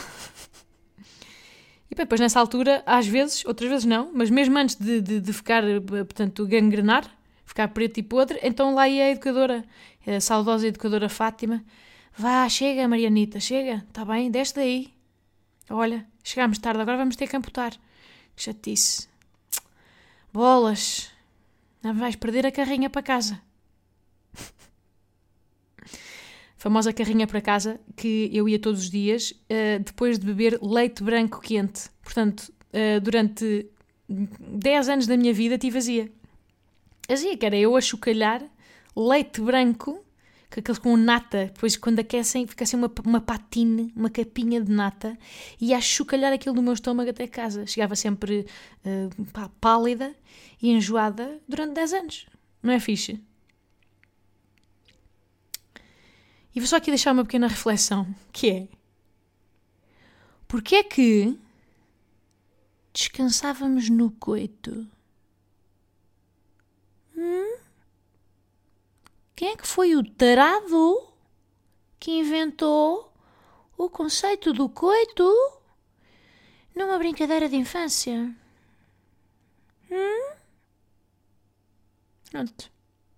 E 1.90 1.94
depois 1.94 2.20
nessa 2.20 2.38
altura, 2.38 2.82
às 2.84 3.06
vezes, 3.06 3.44
outras 3.44 3.70
vezes 3.70 3.84
não, 3.84 4.10
mas 4.12 4.28
mesmo 4.28 4.58
antes 4.58 4.74
de, 4.76 5.00
de, 5.00 5.20
de 5.20 5.32
ficar, 5.32 5.62
portanto, 6.06 6.46
gangrenar, 6.46 7.08
ficar 7.44 7.68
preto 7.68 7.98
e 7.98 8.02
podre, 8.02 8.38
então 8.42 8.74
lá 8.74 8.88
ia 8.88 9.04
a 9.04 9.10
educadora, 9.10 9.64
a 10.06 10.20
saudosa 10.20 10.66
educadora 10.66 11.08
Fátima. 11.08 11.64
Vá, 12.16 12.48
chega, 12.48 12.88
Marianita, 12.88 13.38
chega, 13.40 13.84
está 13.88 14.04
bem, 14.04 14.30
desce 14.30 14.54
daí. 14.54 14.92
Olha, 15.70 16.06
chegámos 16.22 16.58
tarde, 16.58 16.80
agora 16.80 16.96
vamos 16.96 17.16
ter 17.16 17.28
que 17.28 17.36
amputar. 17.36 17.72
Que 18.34 18.42
chatice. 18.42 19.08
Bolas. 20.32 21.10
Não 21.82 21.94
vais 21.94 22.16
perder 22.16 22.46
a 22.46 22.52
carrinha 22.52 22.90
para 22.90 23.02
casa. 23.02 23.40
Famosa 26.66 26.92
carrinha 26.92 27.28
para 27.28 27.40
casa 27.40 27.78
que 27.94 28.28
eu 28.32 28.48
ia 28.48 28.58
todos 28.58 28.80
os 28.80 28.90
dias 28.90 29.30
uh, 29.30 29.78
depois 29.84 30.18
de 30.18 30.26
beber 30.26 30.58
leite 30.60 31.00
branco 31.00 31.40
quente. 31.40 31.88
Portanto, 32.02 32.52
uh, 32.72 33.00
durante 33.00 33.70
10 34.08 34.88
anos 34.88 35.06
da 35.06 35.16
minha 35.16 35.32
vida 35.32 35.56
tive 35.56 35.78
azia. 35.78 36.10
Azia, 37.08 37.36
que 37.36 37.46
era 37.46 37.56
eu 37.56 37.76
a 37.76 37.80
chocalhar 37.80 38.42
leite 38.96 39.40
branco 39.40 40.04
que 40.50 40.58
aqueles 40.58 40.80
com 40.80 40.96
nata, 40.96 41.52
depois 41.54 41.76
quando 41.76 42.00
aquecem 42.00 42.48
fica 42.48 42.64
assim 42.64 42.76
uma, 42.76 42.90
uma 43.04 43.20
patine, 43.20 43.92
uma 43.94 44.10
capinha 44.10 44.60
de 44.60 44.72
nata, 44.72 45.16
e 45.60 45.72
a 45.72 45.80
chocalhar 45.80 46.32
aquilo 46.32 46.56
no 46.56 46.62
meu 46.62 46.72
estômago 46.72 47.10
até 47.10 47.28
casa. 47.28 47.64
Chegava 47.64 47.94
sempre 47.94 48.44
uh, 48.84 49.24
pá, 49.26 49.48
pálida 49.60 50.12
e 50.60 50.72
enjoada 50.72 51.38
durante 51.48 51.74
10 51.74 51.92
anos. 51.92 52.26
Não 52.60 52.72
é 52.72 52.80
fixe? 52.80 53.20
E 56.56 56.58
vou 56.58 56.66
só 56.66 56.76
aqui 56.76 56.90
deixar 56.90 57.12
uma 57.12 57.22
pequena 57.22 57.48
reflexão, 57.48 58.06
que 58.32 58.50
é... 58.50 58.68
Porquê 60.48 60.76
é 60.76 60.82
que 60.82 61.38
descansávamos 62.94 63.90
no 63.90 64.10
coito? 64.12 64.88
Hum? 67.14 67.58
Quem 69.34 69.50
é 69.50 69.56
que 69.56 69.66
foi 69.66 69.96
o 69.96 70.10
tarado 70.12 71.12
que 72.00 72.12
inventou 72.12 73.12
o 73.76 73.90
conceito 73.90 74.54
do 74.54 74.66
coito 74.66 75.30
numa 76.74 76.96
brincadeira 76.96 77.50
de 77.50 77.56
infância? 77.56 78.34
Hum? 79.90 80.36
Pronto. 82.30 82.72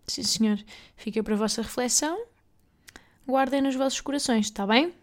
Sim, 0.08 0.24
senhor. 0.24 0.58
Fica 0.96 1.22
para 1.22 1.34
a 1.34 1.38
vossa 1.38 1.62
reflexão. 1.62 2.26
Guardem 3.28 3.60
nos 3.60 3.76
vossos 3.76 4.00
corações, 4.00 4.46
está 4.46 4.66
bem? 4.66 4.94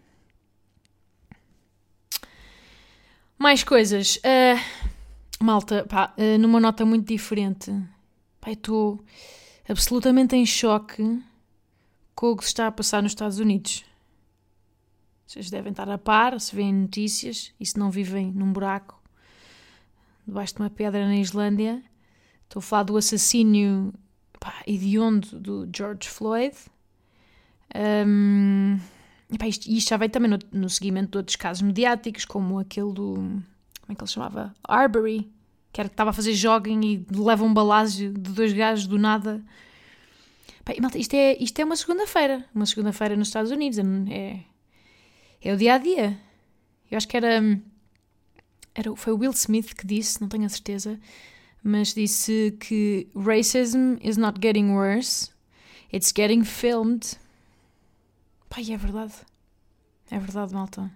Mais 3.38 3.62
coisas. 3.62 4.16
Uh, 4.16 5.44
malta, 5.44 5.86
pá, 5.88 6.12
uh, 6.18 6.36
numa 6.36 6.58
nota 6.58 6.84
muito 6.84 7.06
diferente. 7.06 7.70
Pá, 8.40 8.50
estou 8.50 9.00
absolutamente 9.68 10.34
em 10.34 10.44
choque 10.44 11.22
com 12.16 12.32
o 12.32 12.36
que 12.36 12.42
se 12.42 12.48
está 12.48 12.66
a 12.66 12.72
passar 12.72 13.00
nos 13.00 13.12
Estados 13.12 13.38
Unidos. 13.38 13.84
Vocês 15.24 15.48
devem 15.48 15.70
estar 15.70 15.88
a 15.88 15.96
par, 15.96 16.40
se 16.40 16.52
veem 16.56 16.74
notícias 16.74 17.54
e 17.60 17.64
se 17.64 17.78
não 17.78 17.92
vivem 17.92 18.32
num 18.32 18.52
buraco 18.52 19.00
debaixo 20.26 20.56
de 20.56 20.62
uma 20.62 20.70
pedra 20.70 21.06
na 21.06 21.16
Islândia. 21.16 21.80
Estou 22.42 22.58
a 22.58 22.62
falar 22.62 22.82
do 22.82 22.96
assassínio 22.96 23.94
pá, 24.40 24.64
hediondo 24.66 25.38
do 25.38 25.68
George 25.72 26.08
Floyd. 26.08 26.56
Um, 27.74 28.78
e 29.30 29.48
isto, 29.48 29.68
isto, 29.68 29.88
já 29.88 29.96
veio 29.96 30.10
também 30.10 30.30
no, 30.30 30.38
no, 30.52 30.68
seguimento 30.68 31.12
de 31.12 31.18
outros 31.18 31.36
casos 31.36 31.62
mediáticos, 31.62 32.24
como 32.24 32.58
aquele 32.58 32.92
do. 32.92 33.14
Como 33.14 33.92
é 33.92 33.94
que 33.94 34.02
ele 34.02 34.10
chamava? 34.10 34.54
Arbery, 34.64 35.30
que 35.72 35.80
era 35.80 35.88
que 35.88 35.94
estava 35.94 36.10
a 36.10 36.12
fazer 36.12 36.34
jogging 36.34 36.80
e 36.84 37.06
leva 37.14 37.44
um 37.44 37.52
balásio 37.52 38.12
de 38.12 38.32
dois 38.32 38.52
gajos 38.52 38.86
do 38.86 38.98
nada. 38.98 39.44
Pá, 40.64 40.74
malta, 40.80 40.98
isto, 40.98 41.14
é, 41.14 41.36
isto 41.40 41.58
é 41.60 41.64
uma 41.64 41.76
segunda-feira. 41.76 42.44
Uma 42.54 42.66
segunda-feira 42.66 43.16
nos 43.16 43.28
Estados 43.28 43.50
Unidos. 43.50 43.78
É, 44.10 44.40
é 45.40 45.52
o 45.52 45.56
dia 45.56 45.74
a 45.74 45.78
dia. 45.78 46.18
Eu 46.90 46.96
acho 46.96 47.06
que 47.06 47.16
era, 47.16 47.40
era. 48.74 48.96
Foi 48.96 49.12
o 49.12 49.18
Will 49.18 49.32
Smith 49.32 49.74
que 49.74 49.86
disse, 49.86 50.20
não 50.20 50.28
tenho 50.28 50.44
a 50.44 50.48
certeza, 50.48 50.98
mas 51.62 51.94
disse 51.94 52.56
que 52.60 53.08
racism 53.14 53.96
is 54.00 54.16
not 54.16 54.38
getting 54.40 54.70
worse, 54.70 55.30
it's 55.92 56.12
getting 56.16 56.44
filmed. 56.44 57.16
E 58.58 58.72
é 58.72 58.76
verdade. 58.76 59.14
É 60.10 60.18
verdade, 60.18 60.54
malta. 60.54 60.90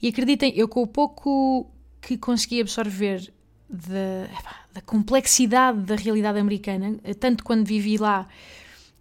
E 0.00 0.08
acreditem, 0.08 0.52
eu 0.56 0.68
com 0.68 0.82
o 0.82 0.86
pouco 0.86 1.70
que 2.00 2.16
consegui 2.18 2.60
absorver 2.60 3.32
da, 3.68 4.28
da 4.74 4.80
complexidade 4.80 5.80
da 5.80 5.96
realidade 5.96 6.38
americana, 6.38 6.98
tanto 7.18 7.44
quando 7.44 7.66
vivi 7.66 7.96
lá 7.96 8.28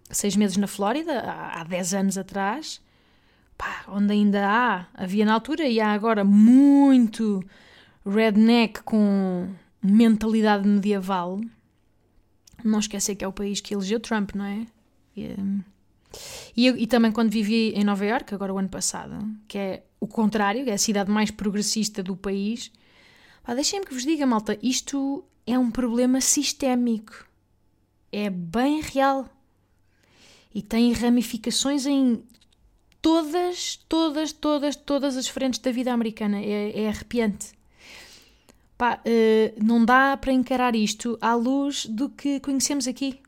seis 0.09 0.35
meses 0.35 0.57
na 0.57 0.67
Flórida, 0.67 1.19
há, 1.19 1.61
há 1.61 1.63
dez 1.63 1.93
anos 1.93 2.17
atrás, 2.17 2.81
pá, 3.57 3.85
onde 3.87 4.13
ainda 4.13 4.47
há, 4.47 4.85
havia 4.93 5.25
na 5.25 5.33
altura 5.33 5.67
e 5.67 5.79
há 5.79 5.91
agora 5.91 6.23
muito 6.23 7.43
redneck 8.05 8.83
com 8.83 9.49
mentalidade 9.81 10.67
medieval. 10.67 11.41
Não 12.63 12.79
esquecer 12.79 13.15
que 13.15 13.23
é 13.23 13.27
o 13.27 13.33
país 13.33 13.61
que 13.61 13.73
elegeu 13.73 13.99
Trump, 13.99 14.31
não 14.33 14.45
é? 14.45 14.65
E, 15.15 15.35
e, 16.55 16.67
e 16.67 16.87
também 16.87 17.11
quando 17.11 17.29
vivi 17.29 17.71
em 17.75 17.83
Nova 17.83 18.05
York, 18.05 18.33
agora 18.33 18.53
o 18.53 18.57
ano 18.57 18.69
passado, 18.69 19.17
que 19.47 19.57
é 19.57 19.83
o 19.99 20.07
contrário, 20.07 20.69
é 20.69 20.73
a 20.73 20.77
cidade 20.77 21.11
mais 21.11 21.31
progressista 21.31 22.01
do 22.01 22.15
país. 22.15 22.71
Deixem-me 23.47 23.85
que 23.85 23.93
vos 23.93 24.03
diga, 24.03 24.25
malta, 24.25 24.57
isto 24.61 25.23
é 25.45 25.57
um 25.57 25.69
problema 25.69 26.21
sistémico. 26.21 27.27
É 28.11 28.29
bem 28.29 28.81
real. 28.81 29.29
E 30.53 30.61
tem 30.61 30.93
ramificações 30.93 31.85
em 31.85 32.23
todas, 33.01 33.77
todas, 33.89 34.31
todas, 34.31 34.75
todas 34.75 35.17
as 35.17 35.27
frentes 35.27 35.59
da 35.59 35.71
vida 35.71 35.91
americana. 35.91 36.39
É, 36.39 36.83
é 36.83 36.87
arrepiante. 36.87 37.53
Pá, 38.77 38.99
uh, 39.05 39.63
não 39.63 39.85
dá 39.85 40.17
para 40.17 40.33
encarar 40.33 40.75
isto 40.75 41.17
à 41.21 41.33
luz 41.35 41.85
do 41.85 42.09
que 42.09 42.39
conhecemos 42.39 42.87
aqui. 42.87 43.19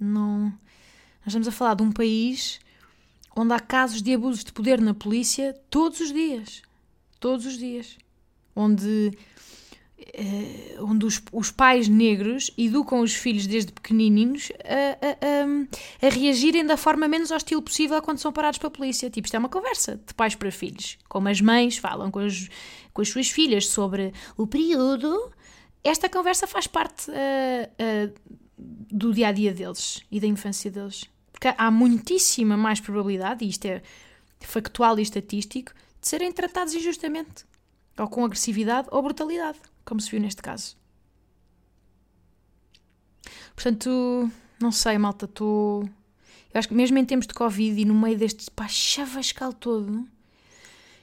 Não. 0.00 0.52
Nós 1.24 1.28
estamos 1.28 1.48
a 1.48 1.52
falar 1.52 1.74
de 1.74 1.82
um 1.82 1.90
país 1.90 2.60
onde 3.34 3.52
há 3.54 3.60
casos 3.60 4.02
de 4.02 4.14
abusos 4.14 4.44
de 4.44 4.52
poder 4.52 4.80
na 4.80 4.92
polícia 4.92 5.58
todos 5.70 6.00
os 6.00 6.12
dias. 6.12 6.62
Todos 7.18 7.46
os 7.46 7.58
dias. 7.58 7.96
Onde 8.54 9.12
Uh, 9.96 10.84
onde 10.84 11.06
os, 11.06 11.22
os, 11.32 11.50
pais 11.50 11.88
negros 11.88 12.50
educam 12.58 13.00
os 13.00 13.14
filhos 13.14 13.46
desde 13.46 13.72
pequenininhos 13.72 14.50
a, 14.64 15.06
a, 15.06 16.04
a, 16.04 16.06
a, 16.06 16.10
reagirem 16.10 16.66
da 16.66 16.76
forma 16.76 17.08
menos 17.08 17.30
hostil 17.30 17.62
possível 17.62 18.02
quando 18.02 18.18
são 18.18 18.32
parados 18.32 18.58
pela 18.58 18.70
polícia. 18.70 19.08
Tipo, 19.08 19.26
isto 19.26 19.34
é 19.34 19.38
uma 19.38 19.48
conversa 19.48 19.96
de 20.04 20.12
pais 20.12 20.34
para 20.34 20.50
filhos. 20.50 20.98
Como 21.08 21.28
as 21.28 21.40
mães 21.40 21.78
falam 21.78 22.10
com 22.10 22.18
as, 22.18 22.48
com 22.92 23.00
as 23.00 23.08
suas 23.08 23.30
filhas 23.30 23.68
sobre 23.68 24.12
o 24.36 24.46
período, 24.46 25.32
esta 25.82 26.08
conversa 26.08 26.46
faz 26.46 26.66
parte 26.66 27.10
uh, 27.10 27.14
uh, 27.14 28.38
do 28.58 29.12
dia 29.12 29.28
a 29.28 29.32
dia 29.32 29.54
deles 29.54 30.02
e 30.10 30.20
da 30.20 30.26
infância 30.26 30.70
deles. 30.70 31.08
Há 31.56 31.70
muitíssima 31.70 32.56
mais 32.56 32.80
probabilidade, 32.80 33.44
e 33.44 33.48
isto 33.48 33.66
é 33.66 33.82
factual 34.40 34.98
e 34.98 35.02
estatístico, 35.02 35.72
de 36.00 36.08
serem 36.08 36.30
tratados 36.32 36.74
injustamente, 36.74 37.44
ou 37.98 38.08
com 38.08 38.24
agressividade 38.24 38.88
ou 38.90 39.02
brutalidade 39.02 39.58
como 39.84 40.00
se 40.00 40.10
viu 40.10 40.20
neste 40.20 40.42
caso. 40.42 40.76
Portanto, 43.54 44.30
não 44.60 44.72
sei, 44.72 44.98
malta, 44.98 45.26
estou. 45.26 45.84
Eu 46.52 46.58
acho 46.58 46.68
que 46.68 46.74
mesmo 46.74 46.98
em 46.98 47.04
tempos 47.04 47.26
de 47.26 47.34
Covid 47.34 47.80
e 47.80 47.84
no 47.84 47.94
meio 47.94 48.16
deste 48.16 48.50
pá, 48.50 48.66
chavascal 48.66 49.52
todo, 49.52 50.06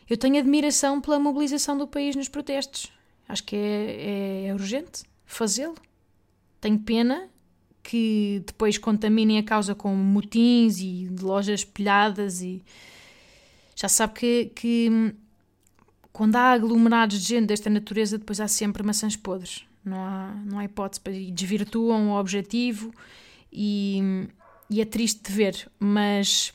eu 0.10 0.18
tenho 0.18 0.38
admiração 0.38 1.00
pela 1.00 1.20
mobilização 1.20 1.78
do 1.78 1.88
país 1.88 2.16
nos 2.16 2.28
protestos. 2.28 2.92
Acho 3.28 3.44
que 3.44 3.56
é, 3.56 4.46
é, 4.46 4.48
é 4.48 4.54
urgente 4.54 5.04
fazê-lo. 5.26 5.76
Tenho 6.60 6.80
pena 6.80 7.30
que 7.84 8.44
depois 8.46 8.78
contaminem 8.78 9.40
a 9.40 9.44
causa 9.44 9.74
com 9.74 9.96
motins 9.96 10.80
e 10.80 11.10
lojas 11.20 11.62
espelhadas 11.62 12.42
e 12.42 12.64
já 13.76 13.88
sabe 13.88 14.14
que, 14.14 14.46
que 14.56 15.16
quando 16.14 16.36
há 16.36 16.52
aglomerados 16.52 17.20
de 17.22 17.28
gente 17.28 17.48
desta 17.48 17.70
natureza, 17.70 18.18
depois 18.18 18.40
há 18.40 18.48
sempre 18.48 18.84
maçãs 18.84 19.16
podres. 19.16 19.66
Não 19.84 19.98
há, 19.98 20.36
não 20.46 20.60
há 20.60 20.66
hipótese 20.66 21.02
para 21.02 21.14
desvirtuam 21.14 22.12
o 22.12 22.20
objetivo 22.20 22.94
e, 23.52 24.28
e 24.70 24.82
é 24.82 24.86
triste 24.86 25.24
de 25.24 25.36
ver. 25.36 25.72
Mas, 25.80 26.54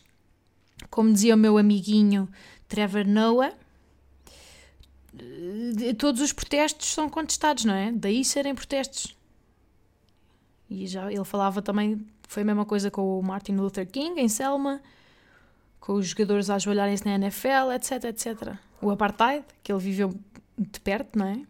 como 0.90 1.12
dizia 1.12 1.34
o 1.34 1.38
meu 1.38 1.58
amiguinho 1.58 2.28
Trevor 2.68 3.06
Noah, 3.06 3.52
eh, 5.18 5.94
todos 5.94 6.20
os 6.20 6.32
protestos 6.32 6.86
são 6.88 7.08
contestados, 7.08 7.64
não 7.64 7.74
é? 7.74 7.90
Daí 7.90 8.24
serem 8.24 8.54
protestos. 8.54 9.16
E 10.68 10.87
já 10.87 11.11
ele 11.12 11.24
falava 11.24 11.62
também, 11.62 12.05
foi 12.29 12.42
a 12.42 12.46
mesma 12.46 12.64
coisa 12.64 12.90
com 12.90 13.18
o 13.18 13.22
Martin 13.22 13.57
Luther 13.57 13.87
King 13.87 14.20
em 14.20 14.29
Selma, 14.29 14.81
com 15.81 15.94
os 15.94 16.09
jogadores 16.09 16.50
a 16.50 16.57
ajoelharem-se 16.57 17.05
na 17.05 17.14
NFL, 17.14 17.72
etc, 17.72 18.05
etc 18.05 18.59
o 18.81 18.90
apartheid, 18.90 19.44
que 19.62 19.72
ele 19.72 19.81
viveu 19.81 20.14
de 20.57 20.81
perto, 20.81 21.18
não 21.18 21.26
é? 21.26 21.42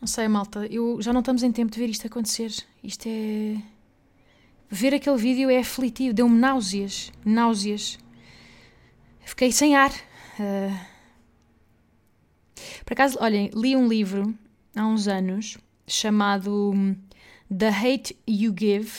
Não 0.00 0.06
sei, 0.06 0.28
malta, 0.28 0.66
eu, 0.66 1.00
já 1.02 1.12
não 1.12 1.20
estamos 1.20 1.42
em 1.42 1.52
tempo 1.52 1.70
de 1.70 1.78
ver 1.78 1.90
isto 1.90 2.06
acontecer. 2.06 2.50
Isto 2.82 3.06
é. 3.06 3.62
Ver 4.68 4.94
aquele 4.94 5.16
vídeo 5.16 5.50
é 5.50 5.58
aflitivo, 5.58 6.14
deu-me 6.14 6.38
náuseas. 6.38 7.12
Náuseas. 7.24 7.98
Fiquei 9.24 9.52
sem 9.52 9.76
ar. 9.76 9.90
Uh... 10.38 10.90
Por 12.84 12.94
acaso, 12.94 13.18
olhem, 13.20 13.50
li 13.54 13.76
um 13.76 13.86
livro 13.86 14.34
há 14.74 14.86
uns 14.86 15.06
anos 15.06 15.58
chamado 15.90 16.72
The 17.56 17.68
Hate 17.68 18.16
You 18.28 18.54
Give, 18.56 18.90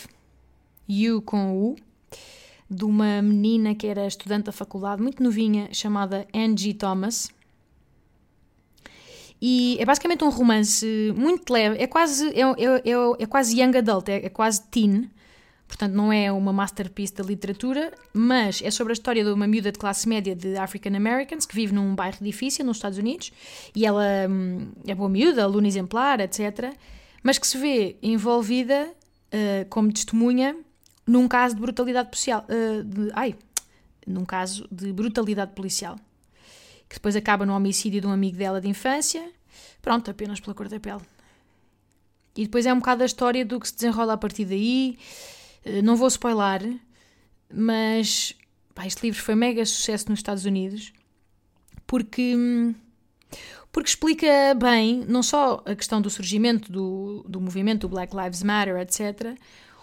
You 0.88 1.22
com 1.22 1.58
U, 1.58 1.76
de 2.70 2.86
uma 2.86 3.22
menina 3.22 3.74
que 3.74 3.88
era 3.88 4.06
estudante 4.06 4.46
da 4.46 4.52
faculdade, 4.52 5.02
muito 5.02 5.24
novinha, 5.24 5.70
chamada 5.74 6.28
Angie 6.34 6.74
Thomas. 6.74 7.30
E 9.42 9.78
é 9.80 9.86
basicamente 9.86 10.24
um 10.24 10.30
romance 10.30 10.86
muito 11.16 11.52
leve, 11.52 11.82
é 11.82 11.88
quase, 11.88 12.28
é, 12.30 12.42
é, 12.42 12.92
é, 12.92 13.24
é 13.24 13.26
quase 13.26 13.60
young 13.60 13.76
adult, 13.76 14.08
é, 14.08 14.26
é, 14.26 14.30
quase 14.30 14.62
teen, 14.70 15.10
Portanto, 15.72 15.94
não 15.94 16.12
é 16.12 16.30
uma 16.30 16.52
masterpiece 16.52 17.14
da 17.14 17.24
literatura, 17.24 17.94
mas 18.14 18.62
é 18.62 18.70
sobre 18.70 18.92
a 18.92 18.94
história 18.94 19.24
de 19.24 19.30
uma 19.30 19.48
miúda 19.48 19.72
de 19.72 19.80
classe 19.80 20.08
média 20.08 20.36
de 20.36 20.58
African 20.58 20.94
Americans 20.98 21.46
que 21.46 21.56
vive 21.56 21.74
num 21.74 21.96
bairro 21.96 22.18
difícil 22.20 22.66
nos 22.66 22.76
Estados 22.76 22.98
Unidos 22.98 23.32
e 23.74 23.86
ela 23.86 24.04
hum, 24.30 24.74
é 24.86 24.94
boa 24.94 25.08
miúda, 25.08 25.46
aluna 25.46 25.70
exemplar, 25.70 26.20
etc. 26.20 26.76
Mas 27.24 27.40
que 27.40 27.48
se 27.48 27.58
vê 27.58 27.96
envolvida 28.04 28.90
uh, 29.34 29.66
como 29.70 29.94
testemunha 29.94 30.58
num 31.08 31.26
caso 31.26 31.56
de 31.56 31.62
brutalidade 31.62 32.10
policial. 32.10 32.46
Uh, 32.50 32.84
de, 32.84 33.10
ai, 33.14 33.34
num 34.06 34.26
caso 34.26 34.68
de 34.70 34.92
brutalidade 34.92 35.54
policial. 35.54 35.96
Que 36.90 36.96
depois 36.96 37.16
acaba 37.16 37.46
no 37.46 37.56
homicídio 37.56 38.02
de 38.02 38.08
um 38.08 38.12
amigo 38.12 38.36
dela 38.36 38.60
de 38.60 38.68
infância. 38.68 39.26
Pronto, 39.82 40.12
apenas 40.12 40.42
pela 40.42 40.54
cor 40.54 40.68
da 40.68 40.82
pele. 40.82 41.00
E 42.36 42.44
depois 42.44 42.66
é 42.66 42.74
um 42.74 42.80
bocado 42.80 43.04
a 43.04 43.06
história 43.06 43.46
do 43.46 43.58
que 43.58 43.70
se 43.70 43.76
desenrola 43.76 44.14
a 44.14 44.18
partir 44.18 44.44
daí. 44.44 44.98
Eh, 45.64 45.82
não 45.82 45.96
vou 45.96 46.08
spoiler, 46.08 46.80
mas 47.54 48.36
pá, 48.74 48.86
este 48.86 49.04
livro 49.04 49.22
foi 49.22 49.36
mega 49.36 49.66
sucesso 49.66 50.10
nos 50.10 50.20
Estados 50.20 50.46
Unidos 50.46 50.94
porque, 51.92 52.34
porque 53.70 53.90
explica 53.90 54.54
bem 54.56 55.04
não 55.08 55.22
só 55.22 55.62
a 55.66 55.76
questão 55.76 56.02
do 56.02 56.10
surgimento 56.10 56.72
do, 56.72 57.26
do 57.28 57.42
movimento 57.42 57.82
do 57.82 57.90
Black 57.90 58.16
Lives 58.16 58.44
Matter, 58.44 58.78
etc., 58.78 59.38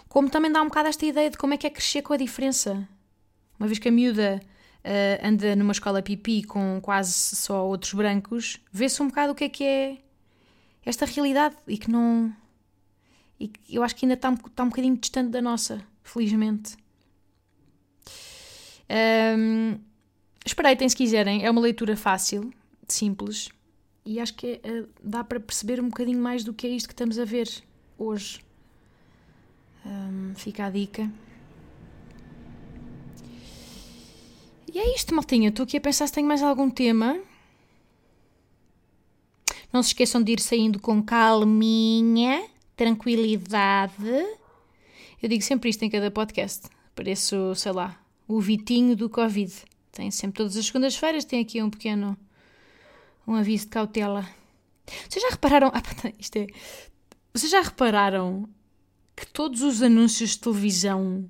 como 0.07 0.27
também 0.27 0.51
dá 0.51 0.59
um 0.59 0.65
bocado 0.65 0.89
esta 0.89 1.05
ideia 1.05 1.29
de 1.29 1.37
como 1.37 1.53
é 1.53 1.57
que 1.57 1.67
é 1.67 1.69
crescer 1.69 2.01
com 2.01 2.13
a 2.13 2.17
diferença. 2.17 2.87
Uma 3.59 3.67
vez 3.67 3.77
que 3.77 3.89
a 3.89 3.91
miúda 3.91 4.41
uh, 4.83 5.27
anda 5.27 5.55
numa 5.55 5.71
escola 5.71 6.01
pipi 6.01 6.41
com 6.41 6.79
quase 6.81 7.13
só 7.13 7.63
outros 7.67 7.93
brancos, 7.93 8.59
vê-se 8.71 9.03
um 9.03 9.07
bocado 9.07 9.33
o 9.33 9.35
que 9.35 9.43
é 9.43 9.49
que 9.49 9.63
é 9.63 9.97
esta 10.83 11.05
realidade 11.05 11.55
e 11.67 11.77
que 11.77 11.91
não 11.91 12.33
e 13.39 13.51
eu 13.69 13.83
acho 13.83 13.95
que 13.95 14.05
ainda 14.05 14.15
está 14.15 14.29
um, 14.29 14.33
está 14.33 14.63
um 14.63 14.69
bocadinho 14.69 14.97
distante 14.97 15.29
da 15.29 15.41
nossa, 15.41 15.81
felizmente. 16.03 16.75
Um, 19.37 19.79
espreitem 20.45 20.89
se 20.89 20.95
quiserem, 20.95 21.45
é 21.45 21.49
uma 21.49 21.61
leitura 21.61 21.95
fácil, 21.95 22.51
simples, 22.87 23.49
e 24.05 24.19
acho 24.19 24.33
que 24.33 24.59
é, 24.63 24.83
dá 25.01 25.23
para 25.23 25.39
perceber 25.39 25.79
um 25.79 25.87
bocadinho 25.87 26.19
mais 26.19 26.43
do 26.43 26.53
que 26.53 26.67
é 26.67 26.69
isto 26.71 26.87
que 26.87 26.93
estamos 26.93 27.17
a 27.17 27.25
ver 27.25 27.47
hoje. 27.97 28.41
Um, 29.85 30.33
fica 30.35 30.65
a 30.65 30.69
dica. 30.69 31.09
E 34.71 34.77
é 34.77 34.95
isto, 34.95 35.15
maltinha. 35.15 35.49
Estou 35.49 35.63
aqui 35.63 35.77
a 35.77 35.81
pensar 35.81 36.07
se 36.07 36.13
tenho 36.13 36.27
mais 36.27 36.43
algum 36.43 36.69
tema. 36.69 37.19
Não 39.71 39.81
se 39.81 39.89
esqueçam 39.89 40.21
de 40.21 40.33
ir 40.33 40.39
saindo 40.39 40.79
com 40.79 41.01
calminha 41.01 42.43
tranquilidade. 42.79 43.93
Eu 45.21 45.27
digo 45.27 45.43
sempre 45.43 45.69
isto 45.69 45.83
em 45.83 45.89
cada 45.89 46.09
podcast. 46.09 46.69
Pareço, 46.95 47.53
sei 47.53 47.73
lá, 47.73 48.01
o 48.25 48.39
Vitinho 48.39 48.95
do 48.95 49.09
Covid. 49.09 49.53
Tem 49.91 50.09
sempre 50.09 50.37
todas 50.37 50.55
as 50.55 50.67
segundas-feiras, 50.67 51.25
tem 51.25 51.41
aqui 51.41 51.61
um 51.61 51.69
pequeno 51.69 52.17
um 53.27 53.35
aviso 53.35 53.65
de 53.65 53.71
cautela. 53.71 54.25
Vocês 55.09 55.21
já 55.21 55.29
repararam? 55.31 55.69
Ah, 55.75 56.13
isto 56.17 56.37
é. 56.37 56.47
Vocês 57.33 57.51
já 57.51 57.59
repararam 57.59 58.47
que 59.13 59.27
todos 59.27 59.61
os 59.61 59.81
anúncios 59.81 60.29
de 60.29 60.39
televisão 60.39 61.29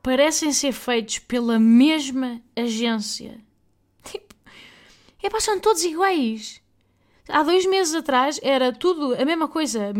parecem 0.00 0.52
ser 0.52 0.70
feitos 0.70 1.18
pela 1.18 1.58
mesma 1.58 2.40
agência? 2.54 3.40
Tipo, 4.04 4.36
é, 5.20 5.40
são 5.40 5.58
todos 5.58 5.82
iguais. 5.82 6.59
Há 7.28 7.42
dois 7.42 7.66
meses 7.66 7.94
atrás 7.94 8.40
era 8.42 8.72
tudo 8.72 9.14
a 9.14 9.24
mesma 9.24 9.48
coisa. 9.48 9.92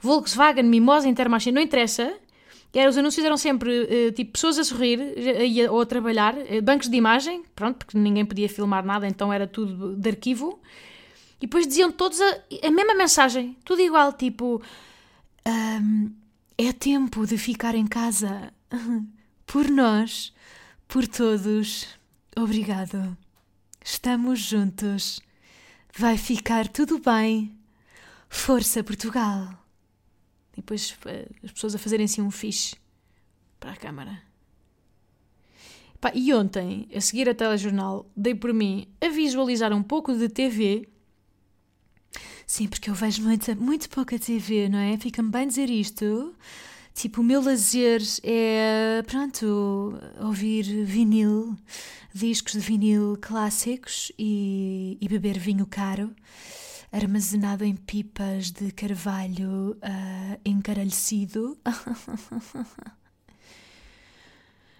Volkswagen, 0.00 0.64
Mimosa, 0.64 1.08
Intermarché, 1.08 1.52
não 1.52 1.60
interessa. 1.60 2.14
Era, 2.72 2.90
os 2.90 2.98
anúncios 2.98 3.24
eram 3.24 3.36
sempre 3.36 3.82
uh, 3.82 4.12
tipo 4.12 4.32
pessoas 4.32 4.58
a 4.58 4.64
sorrir 4.64 5.00
ou 5.70 5.80
a 5.80 5.86
trabalhar, 5.86 6.34
uh, 6.36 6.60
bancos 6.60 6.88
de 6.88 6.96
imagem, 6.96 7.44
pronto, 7.54 7.78
porque 7.78 7.96
ninguém 7.96 8.26
podia 8.26 8.48
filmar 8.48 8.84
nada, 8.84 9.06
então 9.06 9.32
era 9.32 9.46
tudo 9.46 9.94
de 9.94 10.08
arquivo. 10.08 10.58
E 11.36 11.46
depois 11.46 11.68
diziam 11.68 11.92
todos 11.92 12.20
a, 12.20 12.38
a 12.64 12.70
mesma 12.72 12.94
mensagem, 12.94 13.56
tudo 13.64 13.80
igual, 13.80 14.12
tipo: 14.12 14.60
um, 15.46 16.12
É 16.58 16.72
tempo 16.72 17.24
de 17.26 17.38
ficar 17.38 17.76
em 17.76 17.86
casa. 17.86 18.52
Por 19.46 19.68
nós, 19.68 20.32
por 20.88 21.06
todos. 21.06 21.86
Obrigado. 22.36 23.16
Estamos 23.84 24.40
juntos. 24.40 25.20
Vai 25.96 26.18
ficar 26.18 26.66
tudo 26.66 26.98
bem. 26.98 27.56
Força 28.28 28.82
Portugal. 28.82 29.48
E 30.52 30.56
depois 30.56 30.96
eh, 31.06 31.28
as 31.44 31.52
pessoas 31.52 31.76
a 31.76 31.78
fazerem 31.78 32.04
assim 32.04 32.20
um 32.20 32.32
fixe 32.32 32.74
para 33.60 33.70
a 33.70 33.76
câmara. 33.76 34.20
Pá, 36.00 36.10
e 36.12 36.34
ontem, 36.34 36.88
a 36.92 37.00
seguir 37.00 37.28
a 37.28 37.34
telejornal, 37.34 38.10
dei 38.16 38.34
por 38.34 38.52
mim 38.52 38.88
a 39.00 39.08
visualizar 39.08 39.72
um 39.72 39.84
pouco 39.84 40.12
de 40.12 40.28
TV. 40.28 40.88
Sim, 42.44 42.66
porque 42.66 42.90
eu 42.90 42.94
vejo 42.94 43.22
muito, 43.22 43.54
muito 43.56 43.88
pouca 43.88 44.18
TV, 44.18 44.68
não 44.68 44.80
é? 44.80 44.96
Fica-me 44.98 45.30
bem 45.30 45.46
dizer 45.46 45.70
isto. 45.70 46.34
Tipo, 46.94 47.20
o 47.22 47.24
meu 47.24 47.42
lazer 47.42 48.00
é, 48.22 49.02
pronto, 49.04 49.98
ouvir 50.20 50.62
vinil, 50.84 51.56
discos 52.14 52.52
de 52.52 52.60
vinil 52.60 53.18
clássicos 53.20 54.12
e, 54.16 54.96
e 55.00 55.08
beber 55.08 55.36
vinho 55.36 55.66
caro, 55.66 56.14
armazenado 56.92 57.64
em 57.64 57.74
pipas 57.74 58.52
de 58.52 58.70
carvalho 58.70 59.72
uh, 59.72 60.40
encaralhecido. 60.44 61.58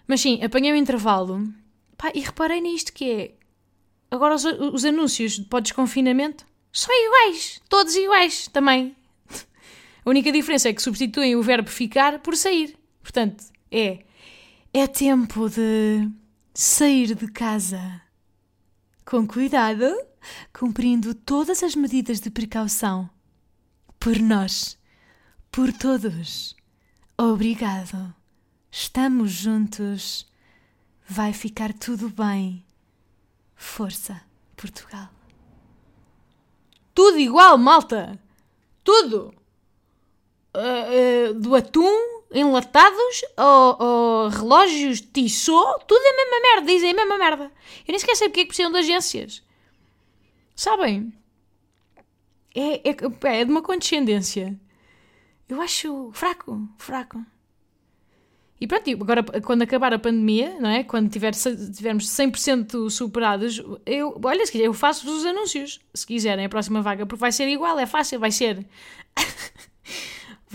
Mas 0.07 0.21
sim, 0.21 0.41
apanhei 0.41 0.71
o 0.71 0.77
intervalo 0.77 1.45
pá, 1.97 2.13
e 2.15 2.21
reparei 2.21 2.61
nisto 2.61 2.93
que 2.93 3.11
é. 3.11 3.35
Agora 4.09 4.35
os, 4.35 4.45
os 4.45 4.85
anúncios 4.85 5.37
para 5.39 5.57
o 5.57 5.61
desconfinamento 5.61 6.45
são 6.71 6.93
iguais, 6.93 7.61
todos 7.67 7.93
iguais 7.93 8.47
também. 8.47 8.95
A 10.05 10.09
única 10.09 10.31
diferença 10.31 10.69
é 10.69 10.73
que 10.73 10.81
substituem 10.83 11.35
o 11.35 11.41
verbo 11.41 11.67
ficar 11.67 12.19
por 12.19 12.37
sair. 12.37 12.77
Portanto, 13.01 13.43
é 13.71 14.05
é 14.71 14.87
tempo 14.87 15.49
de 15.49 16.07
sair 16.53 17.15
de 17.15 17.27
casa 17.31 18.01
com 19.05 19.25
cuidado, 19.25 19.85
cumprindo 20.51 21.15
todas 21.15 21.63
as 21.63 21.75
medidas 21.75 22.19
de 22.19 22.29
precaução. 22.29 23.09
Por 23.99 24.19
nós, 24.19 24.77
por 25.51 25.71
todos. 25.71 26.55
Obrigado. 27.17 28.13
Estamos 28.69 29.31
juntos. 29.31 30.27
Vai 31.07 31.31
ficar 31.31 31.71
tudo 31.71 32.09
bem. 32.09 32.65
Força, 33.55 34.21
Portugal. 34.57 35.09
Tudo 36.93 37.17
igual, 37.17 37.57
malta! 37.57 38.19
Tudo! 38.83 39.33
Uh, 40.55 41.33
do 41.35 41.55
atum 41.55 42.15
enlatados 42.33 43.21
ou, 43.37 43.77
ou 43.79 44.29
relógios 44.29 45.01
Tissot, 45.01 45.85
tudo 45.87 46.01
é 46.03 46.09
a 46.09 46.17
mesma 46.17 46.41
merda, 46.41 46.71
dizem 46.71 46.91
a 46.91 46.95
mesma 46.95 47.17
merda. 47.17 47.43
Eu 47.87 47.91
nem 47.91 47.99
sequer 47.99 48.15
sei 48.15 48.27
porque 48.29 48.41
é 48.41 48.43
que 48.43 48.47
precisam 48.47 48.71
de 48.71 48.79
agências. 48.79 49.43
Sabem? 50.55 51.13
É, 52.53 52.89
é, 52.89 52.95
é 53.39 53.45
de 53.45 53.51
uma 53.51 53.61
condescendência. 53.61 54.57
Eu 55.47 55.61
acho 55.61 56.09
fraco, 56.13 56.67
fraco. 56.77 57.23
E 58.59 58.65
pronto, 58.65 58.89
agora 58.89 59.23
quando 59.41 59.61
acabar 59.63 59.93
a 59.93 59.99
pandemia, 59.99 60.57
não 60.59 60.69
é? 60.69 60.83
Quando 60.83 61.09
tiver, 61.09 61.33
tivermos 61.33 62.07
100% 62.07 62.89
superados, 62.89 63.61
eu, 63.85 64.19
olha, 64.23 64.43
eu 64.55 64.73
faço 64.73 65.09
os 65.09 65.25
anúncios, 65.25 65.81
se 65.93 66.07
quiserem, 66.07 66.45
a 66.45 66.49
próxima 66.49 66.81
vaga, 66.81 67.05
porque 67.05 67.19
vai 67.19 67.33
ser 67.33 67.49
igual, 67.49 67.77
é 67.77 67.85
fácil, 67.85 68.19
vai 68.19 68.31
ser. 68.31 68.65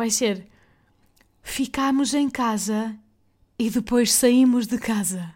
Vai 0.01 0.11
ser: 0.11 0.47
ficamos 1.43 2.15
em 2.15 2.31
casa 2.31 2.99
e 3.59 3.69
depois 3.69 4.11
saímos 4.11 4.67
de 4.67 4.79
casa. 4.79 5.35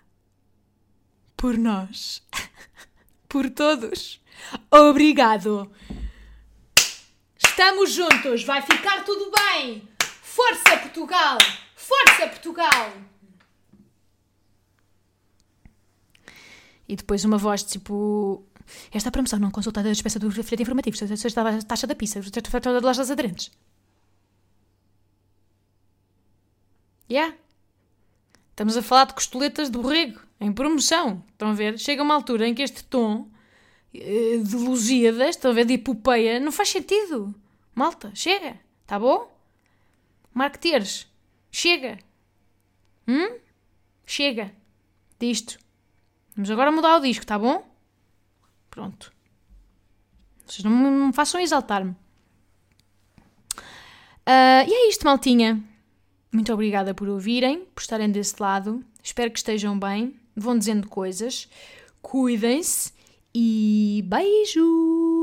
Por 1.36 1.58
nós. 1.58 2.22
Por 3.28 3.50
todos. 3.50 4.22
Obrigado. 4.70 5.70
Estamos 7.36 7.92
juntos. 7.92 8.42
Vai 8.44 8.62
ficar 8.62 9.04
tudo 9.04 9.30
bem. 9.30 9.86
Força, 10.22 10.78
Portugal. 10.78 11.36
Força, 11.76 12.26
Portugal. 12.28 12.92
E 16.88 16.96
depois 16.96 17.22
uma 17.26 17.36
voz 17.36 17.62
tipo. 17.62 18.42
Esta 18.90 19.10
promoção 19.10 19.38
não 19.38 19.50
consultada 19.50 19.90
a 19.90 19.92
despesa 19.92 20.18
do 20.18 20.30
folheto 20.30 20.62
informativo. 20.62 20.96
Taxa 21.68 21.86
da 21.86 21.94
pizza. 21.94 22.22
Taxa 22.22 22.60
de 22.60 22.80
lojas 22.80 23.10
aderentes. 23.10 23.50
Yeah. 27.10 27.34
Estamos 28.50 28.76
a 28.76 28.82
falar 28.82 29.06
de 29.06 29.14
costoletas 29.14 29.70
de 29.70 29.78
borrego, 29.78 30.20
em 30.40 30.52
promoção. 30.52 31.22
Estão 31.32 31.48
a 31.48 31.54
ver? 31.54 31.78
Chega 31.78 32.02
uma 32.02 32.14
altura 32.14 32.46
em 32.46 32.54
que 32.54 32.62
este 32.62 32.84
tom 32.84 33.28
eh, 33.92 34.38
de 34.38 34.56
Lusíadas, 34.56 35.30
estão 35.30 35.50
a 35.50 35.54
ver, 35.54 35.64
de 35.64 35.74
epopeia, 35.74 36.40
não 36.40 36.52
faz 36.52 36.68
sentido. 36.68 37.34
Malta, 37.74 38.12
chega. 38.14 38.58
Tá 38.86 38.98
bom? 38.98 39.32
Marqueteers, 40.32 41.06
chega. 41.50 41.98
Hum? 43.06 43.38
Chega 44.06 44.52
disto. 45.18 45.58
Vamos 46.34 46.50
agora 46.50 46.72
mudar 46.72 46.96
o 46.96 47.00
disco, 47.00 47.24
tá 47.24 47.38
bom? 47.38 47.66
Pronto. 48.70 49.12
Vocês 50.46 50.64
não 50.64 50.70
me, 50.70 50.90
não 50.90 51.06
me 51.08 51.12
façam 51.12 51.40
exaltar-me. 51.40 51.92
Uh, 54.26 54.64
e 54.66 54.72
é 54.72 54.88
isto, 54.88 55.04
maltinha. 55.04 55.62
Muito 56.34 56.52
obrigada 56.52 56.92
por 56.92 57.08
ouvirem, 57.08 57.64
por 57.72 57.80
estarem 57.80 58.10
desse 58.10 58.34
lado. 58.42 58.84
Espero 59.00 59.30
que 59.30 59.38
estejam 59.38 59.78
bem. 59.78 60.16
Vão 60.34 60.58
dizendo 60.58 60.88
coisas. 60.88 61.48
Cuidem-se 62.02 62.92
e 63.32 64.04
beijo! 64.04 65.13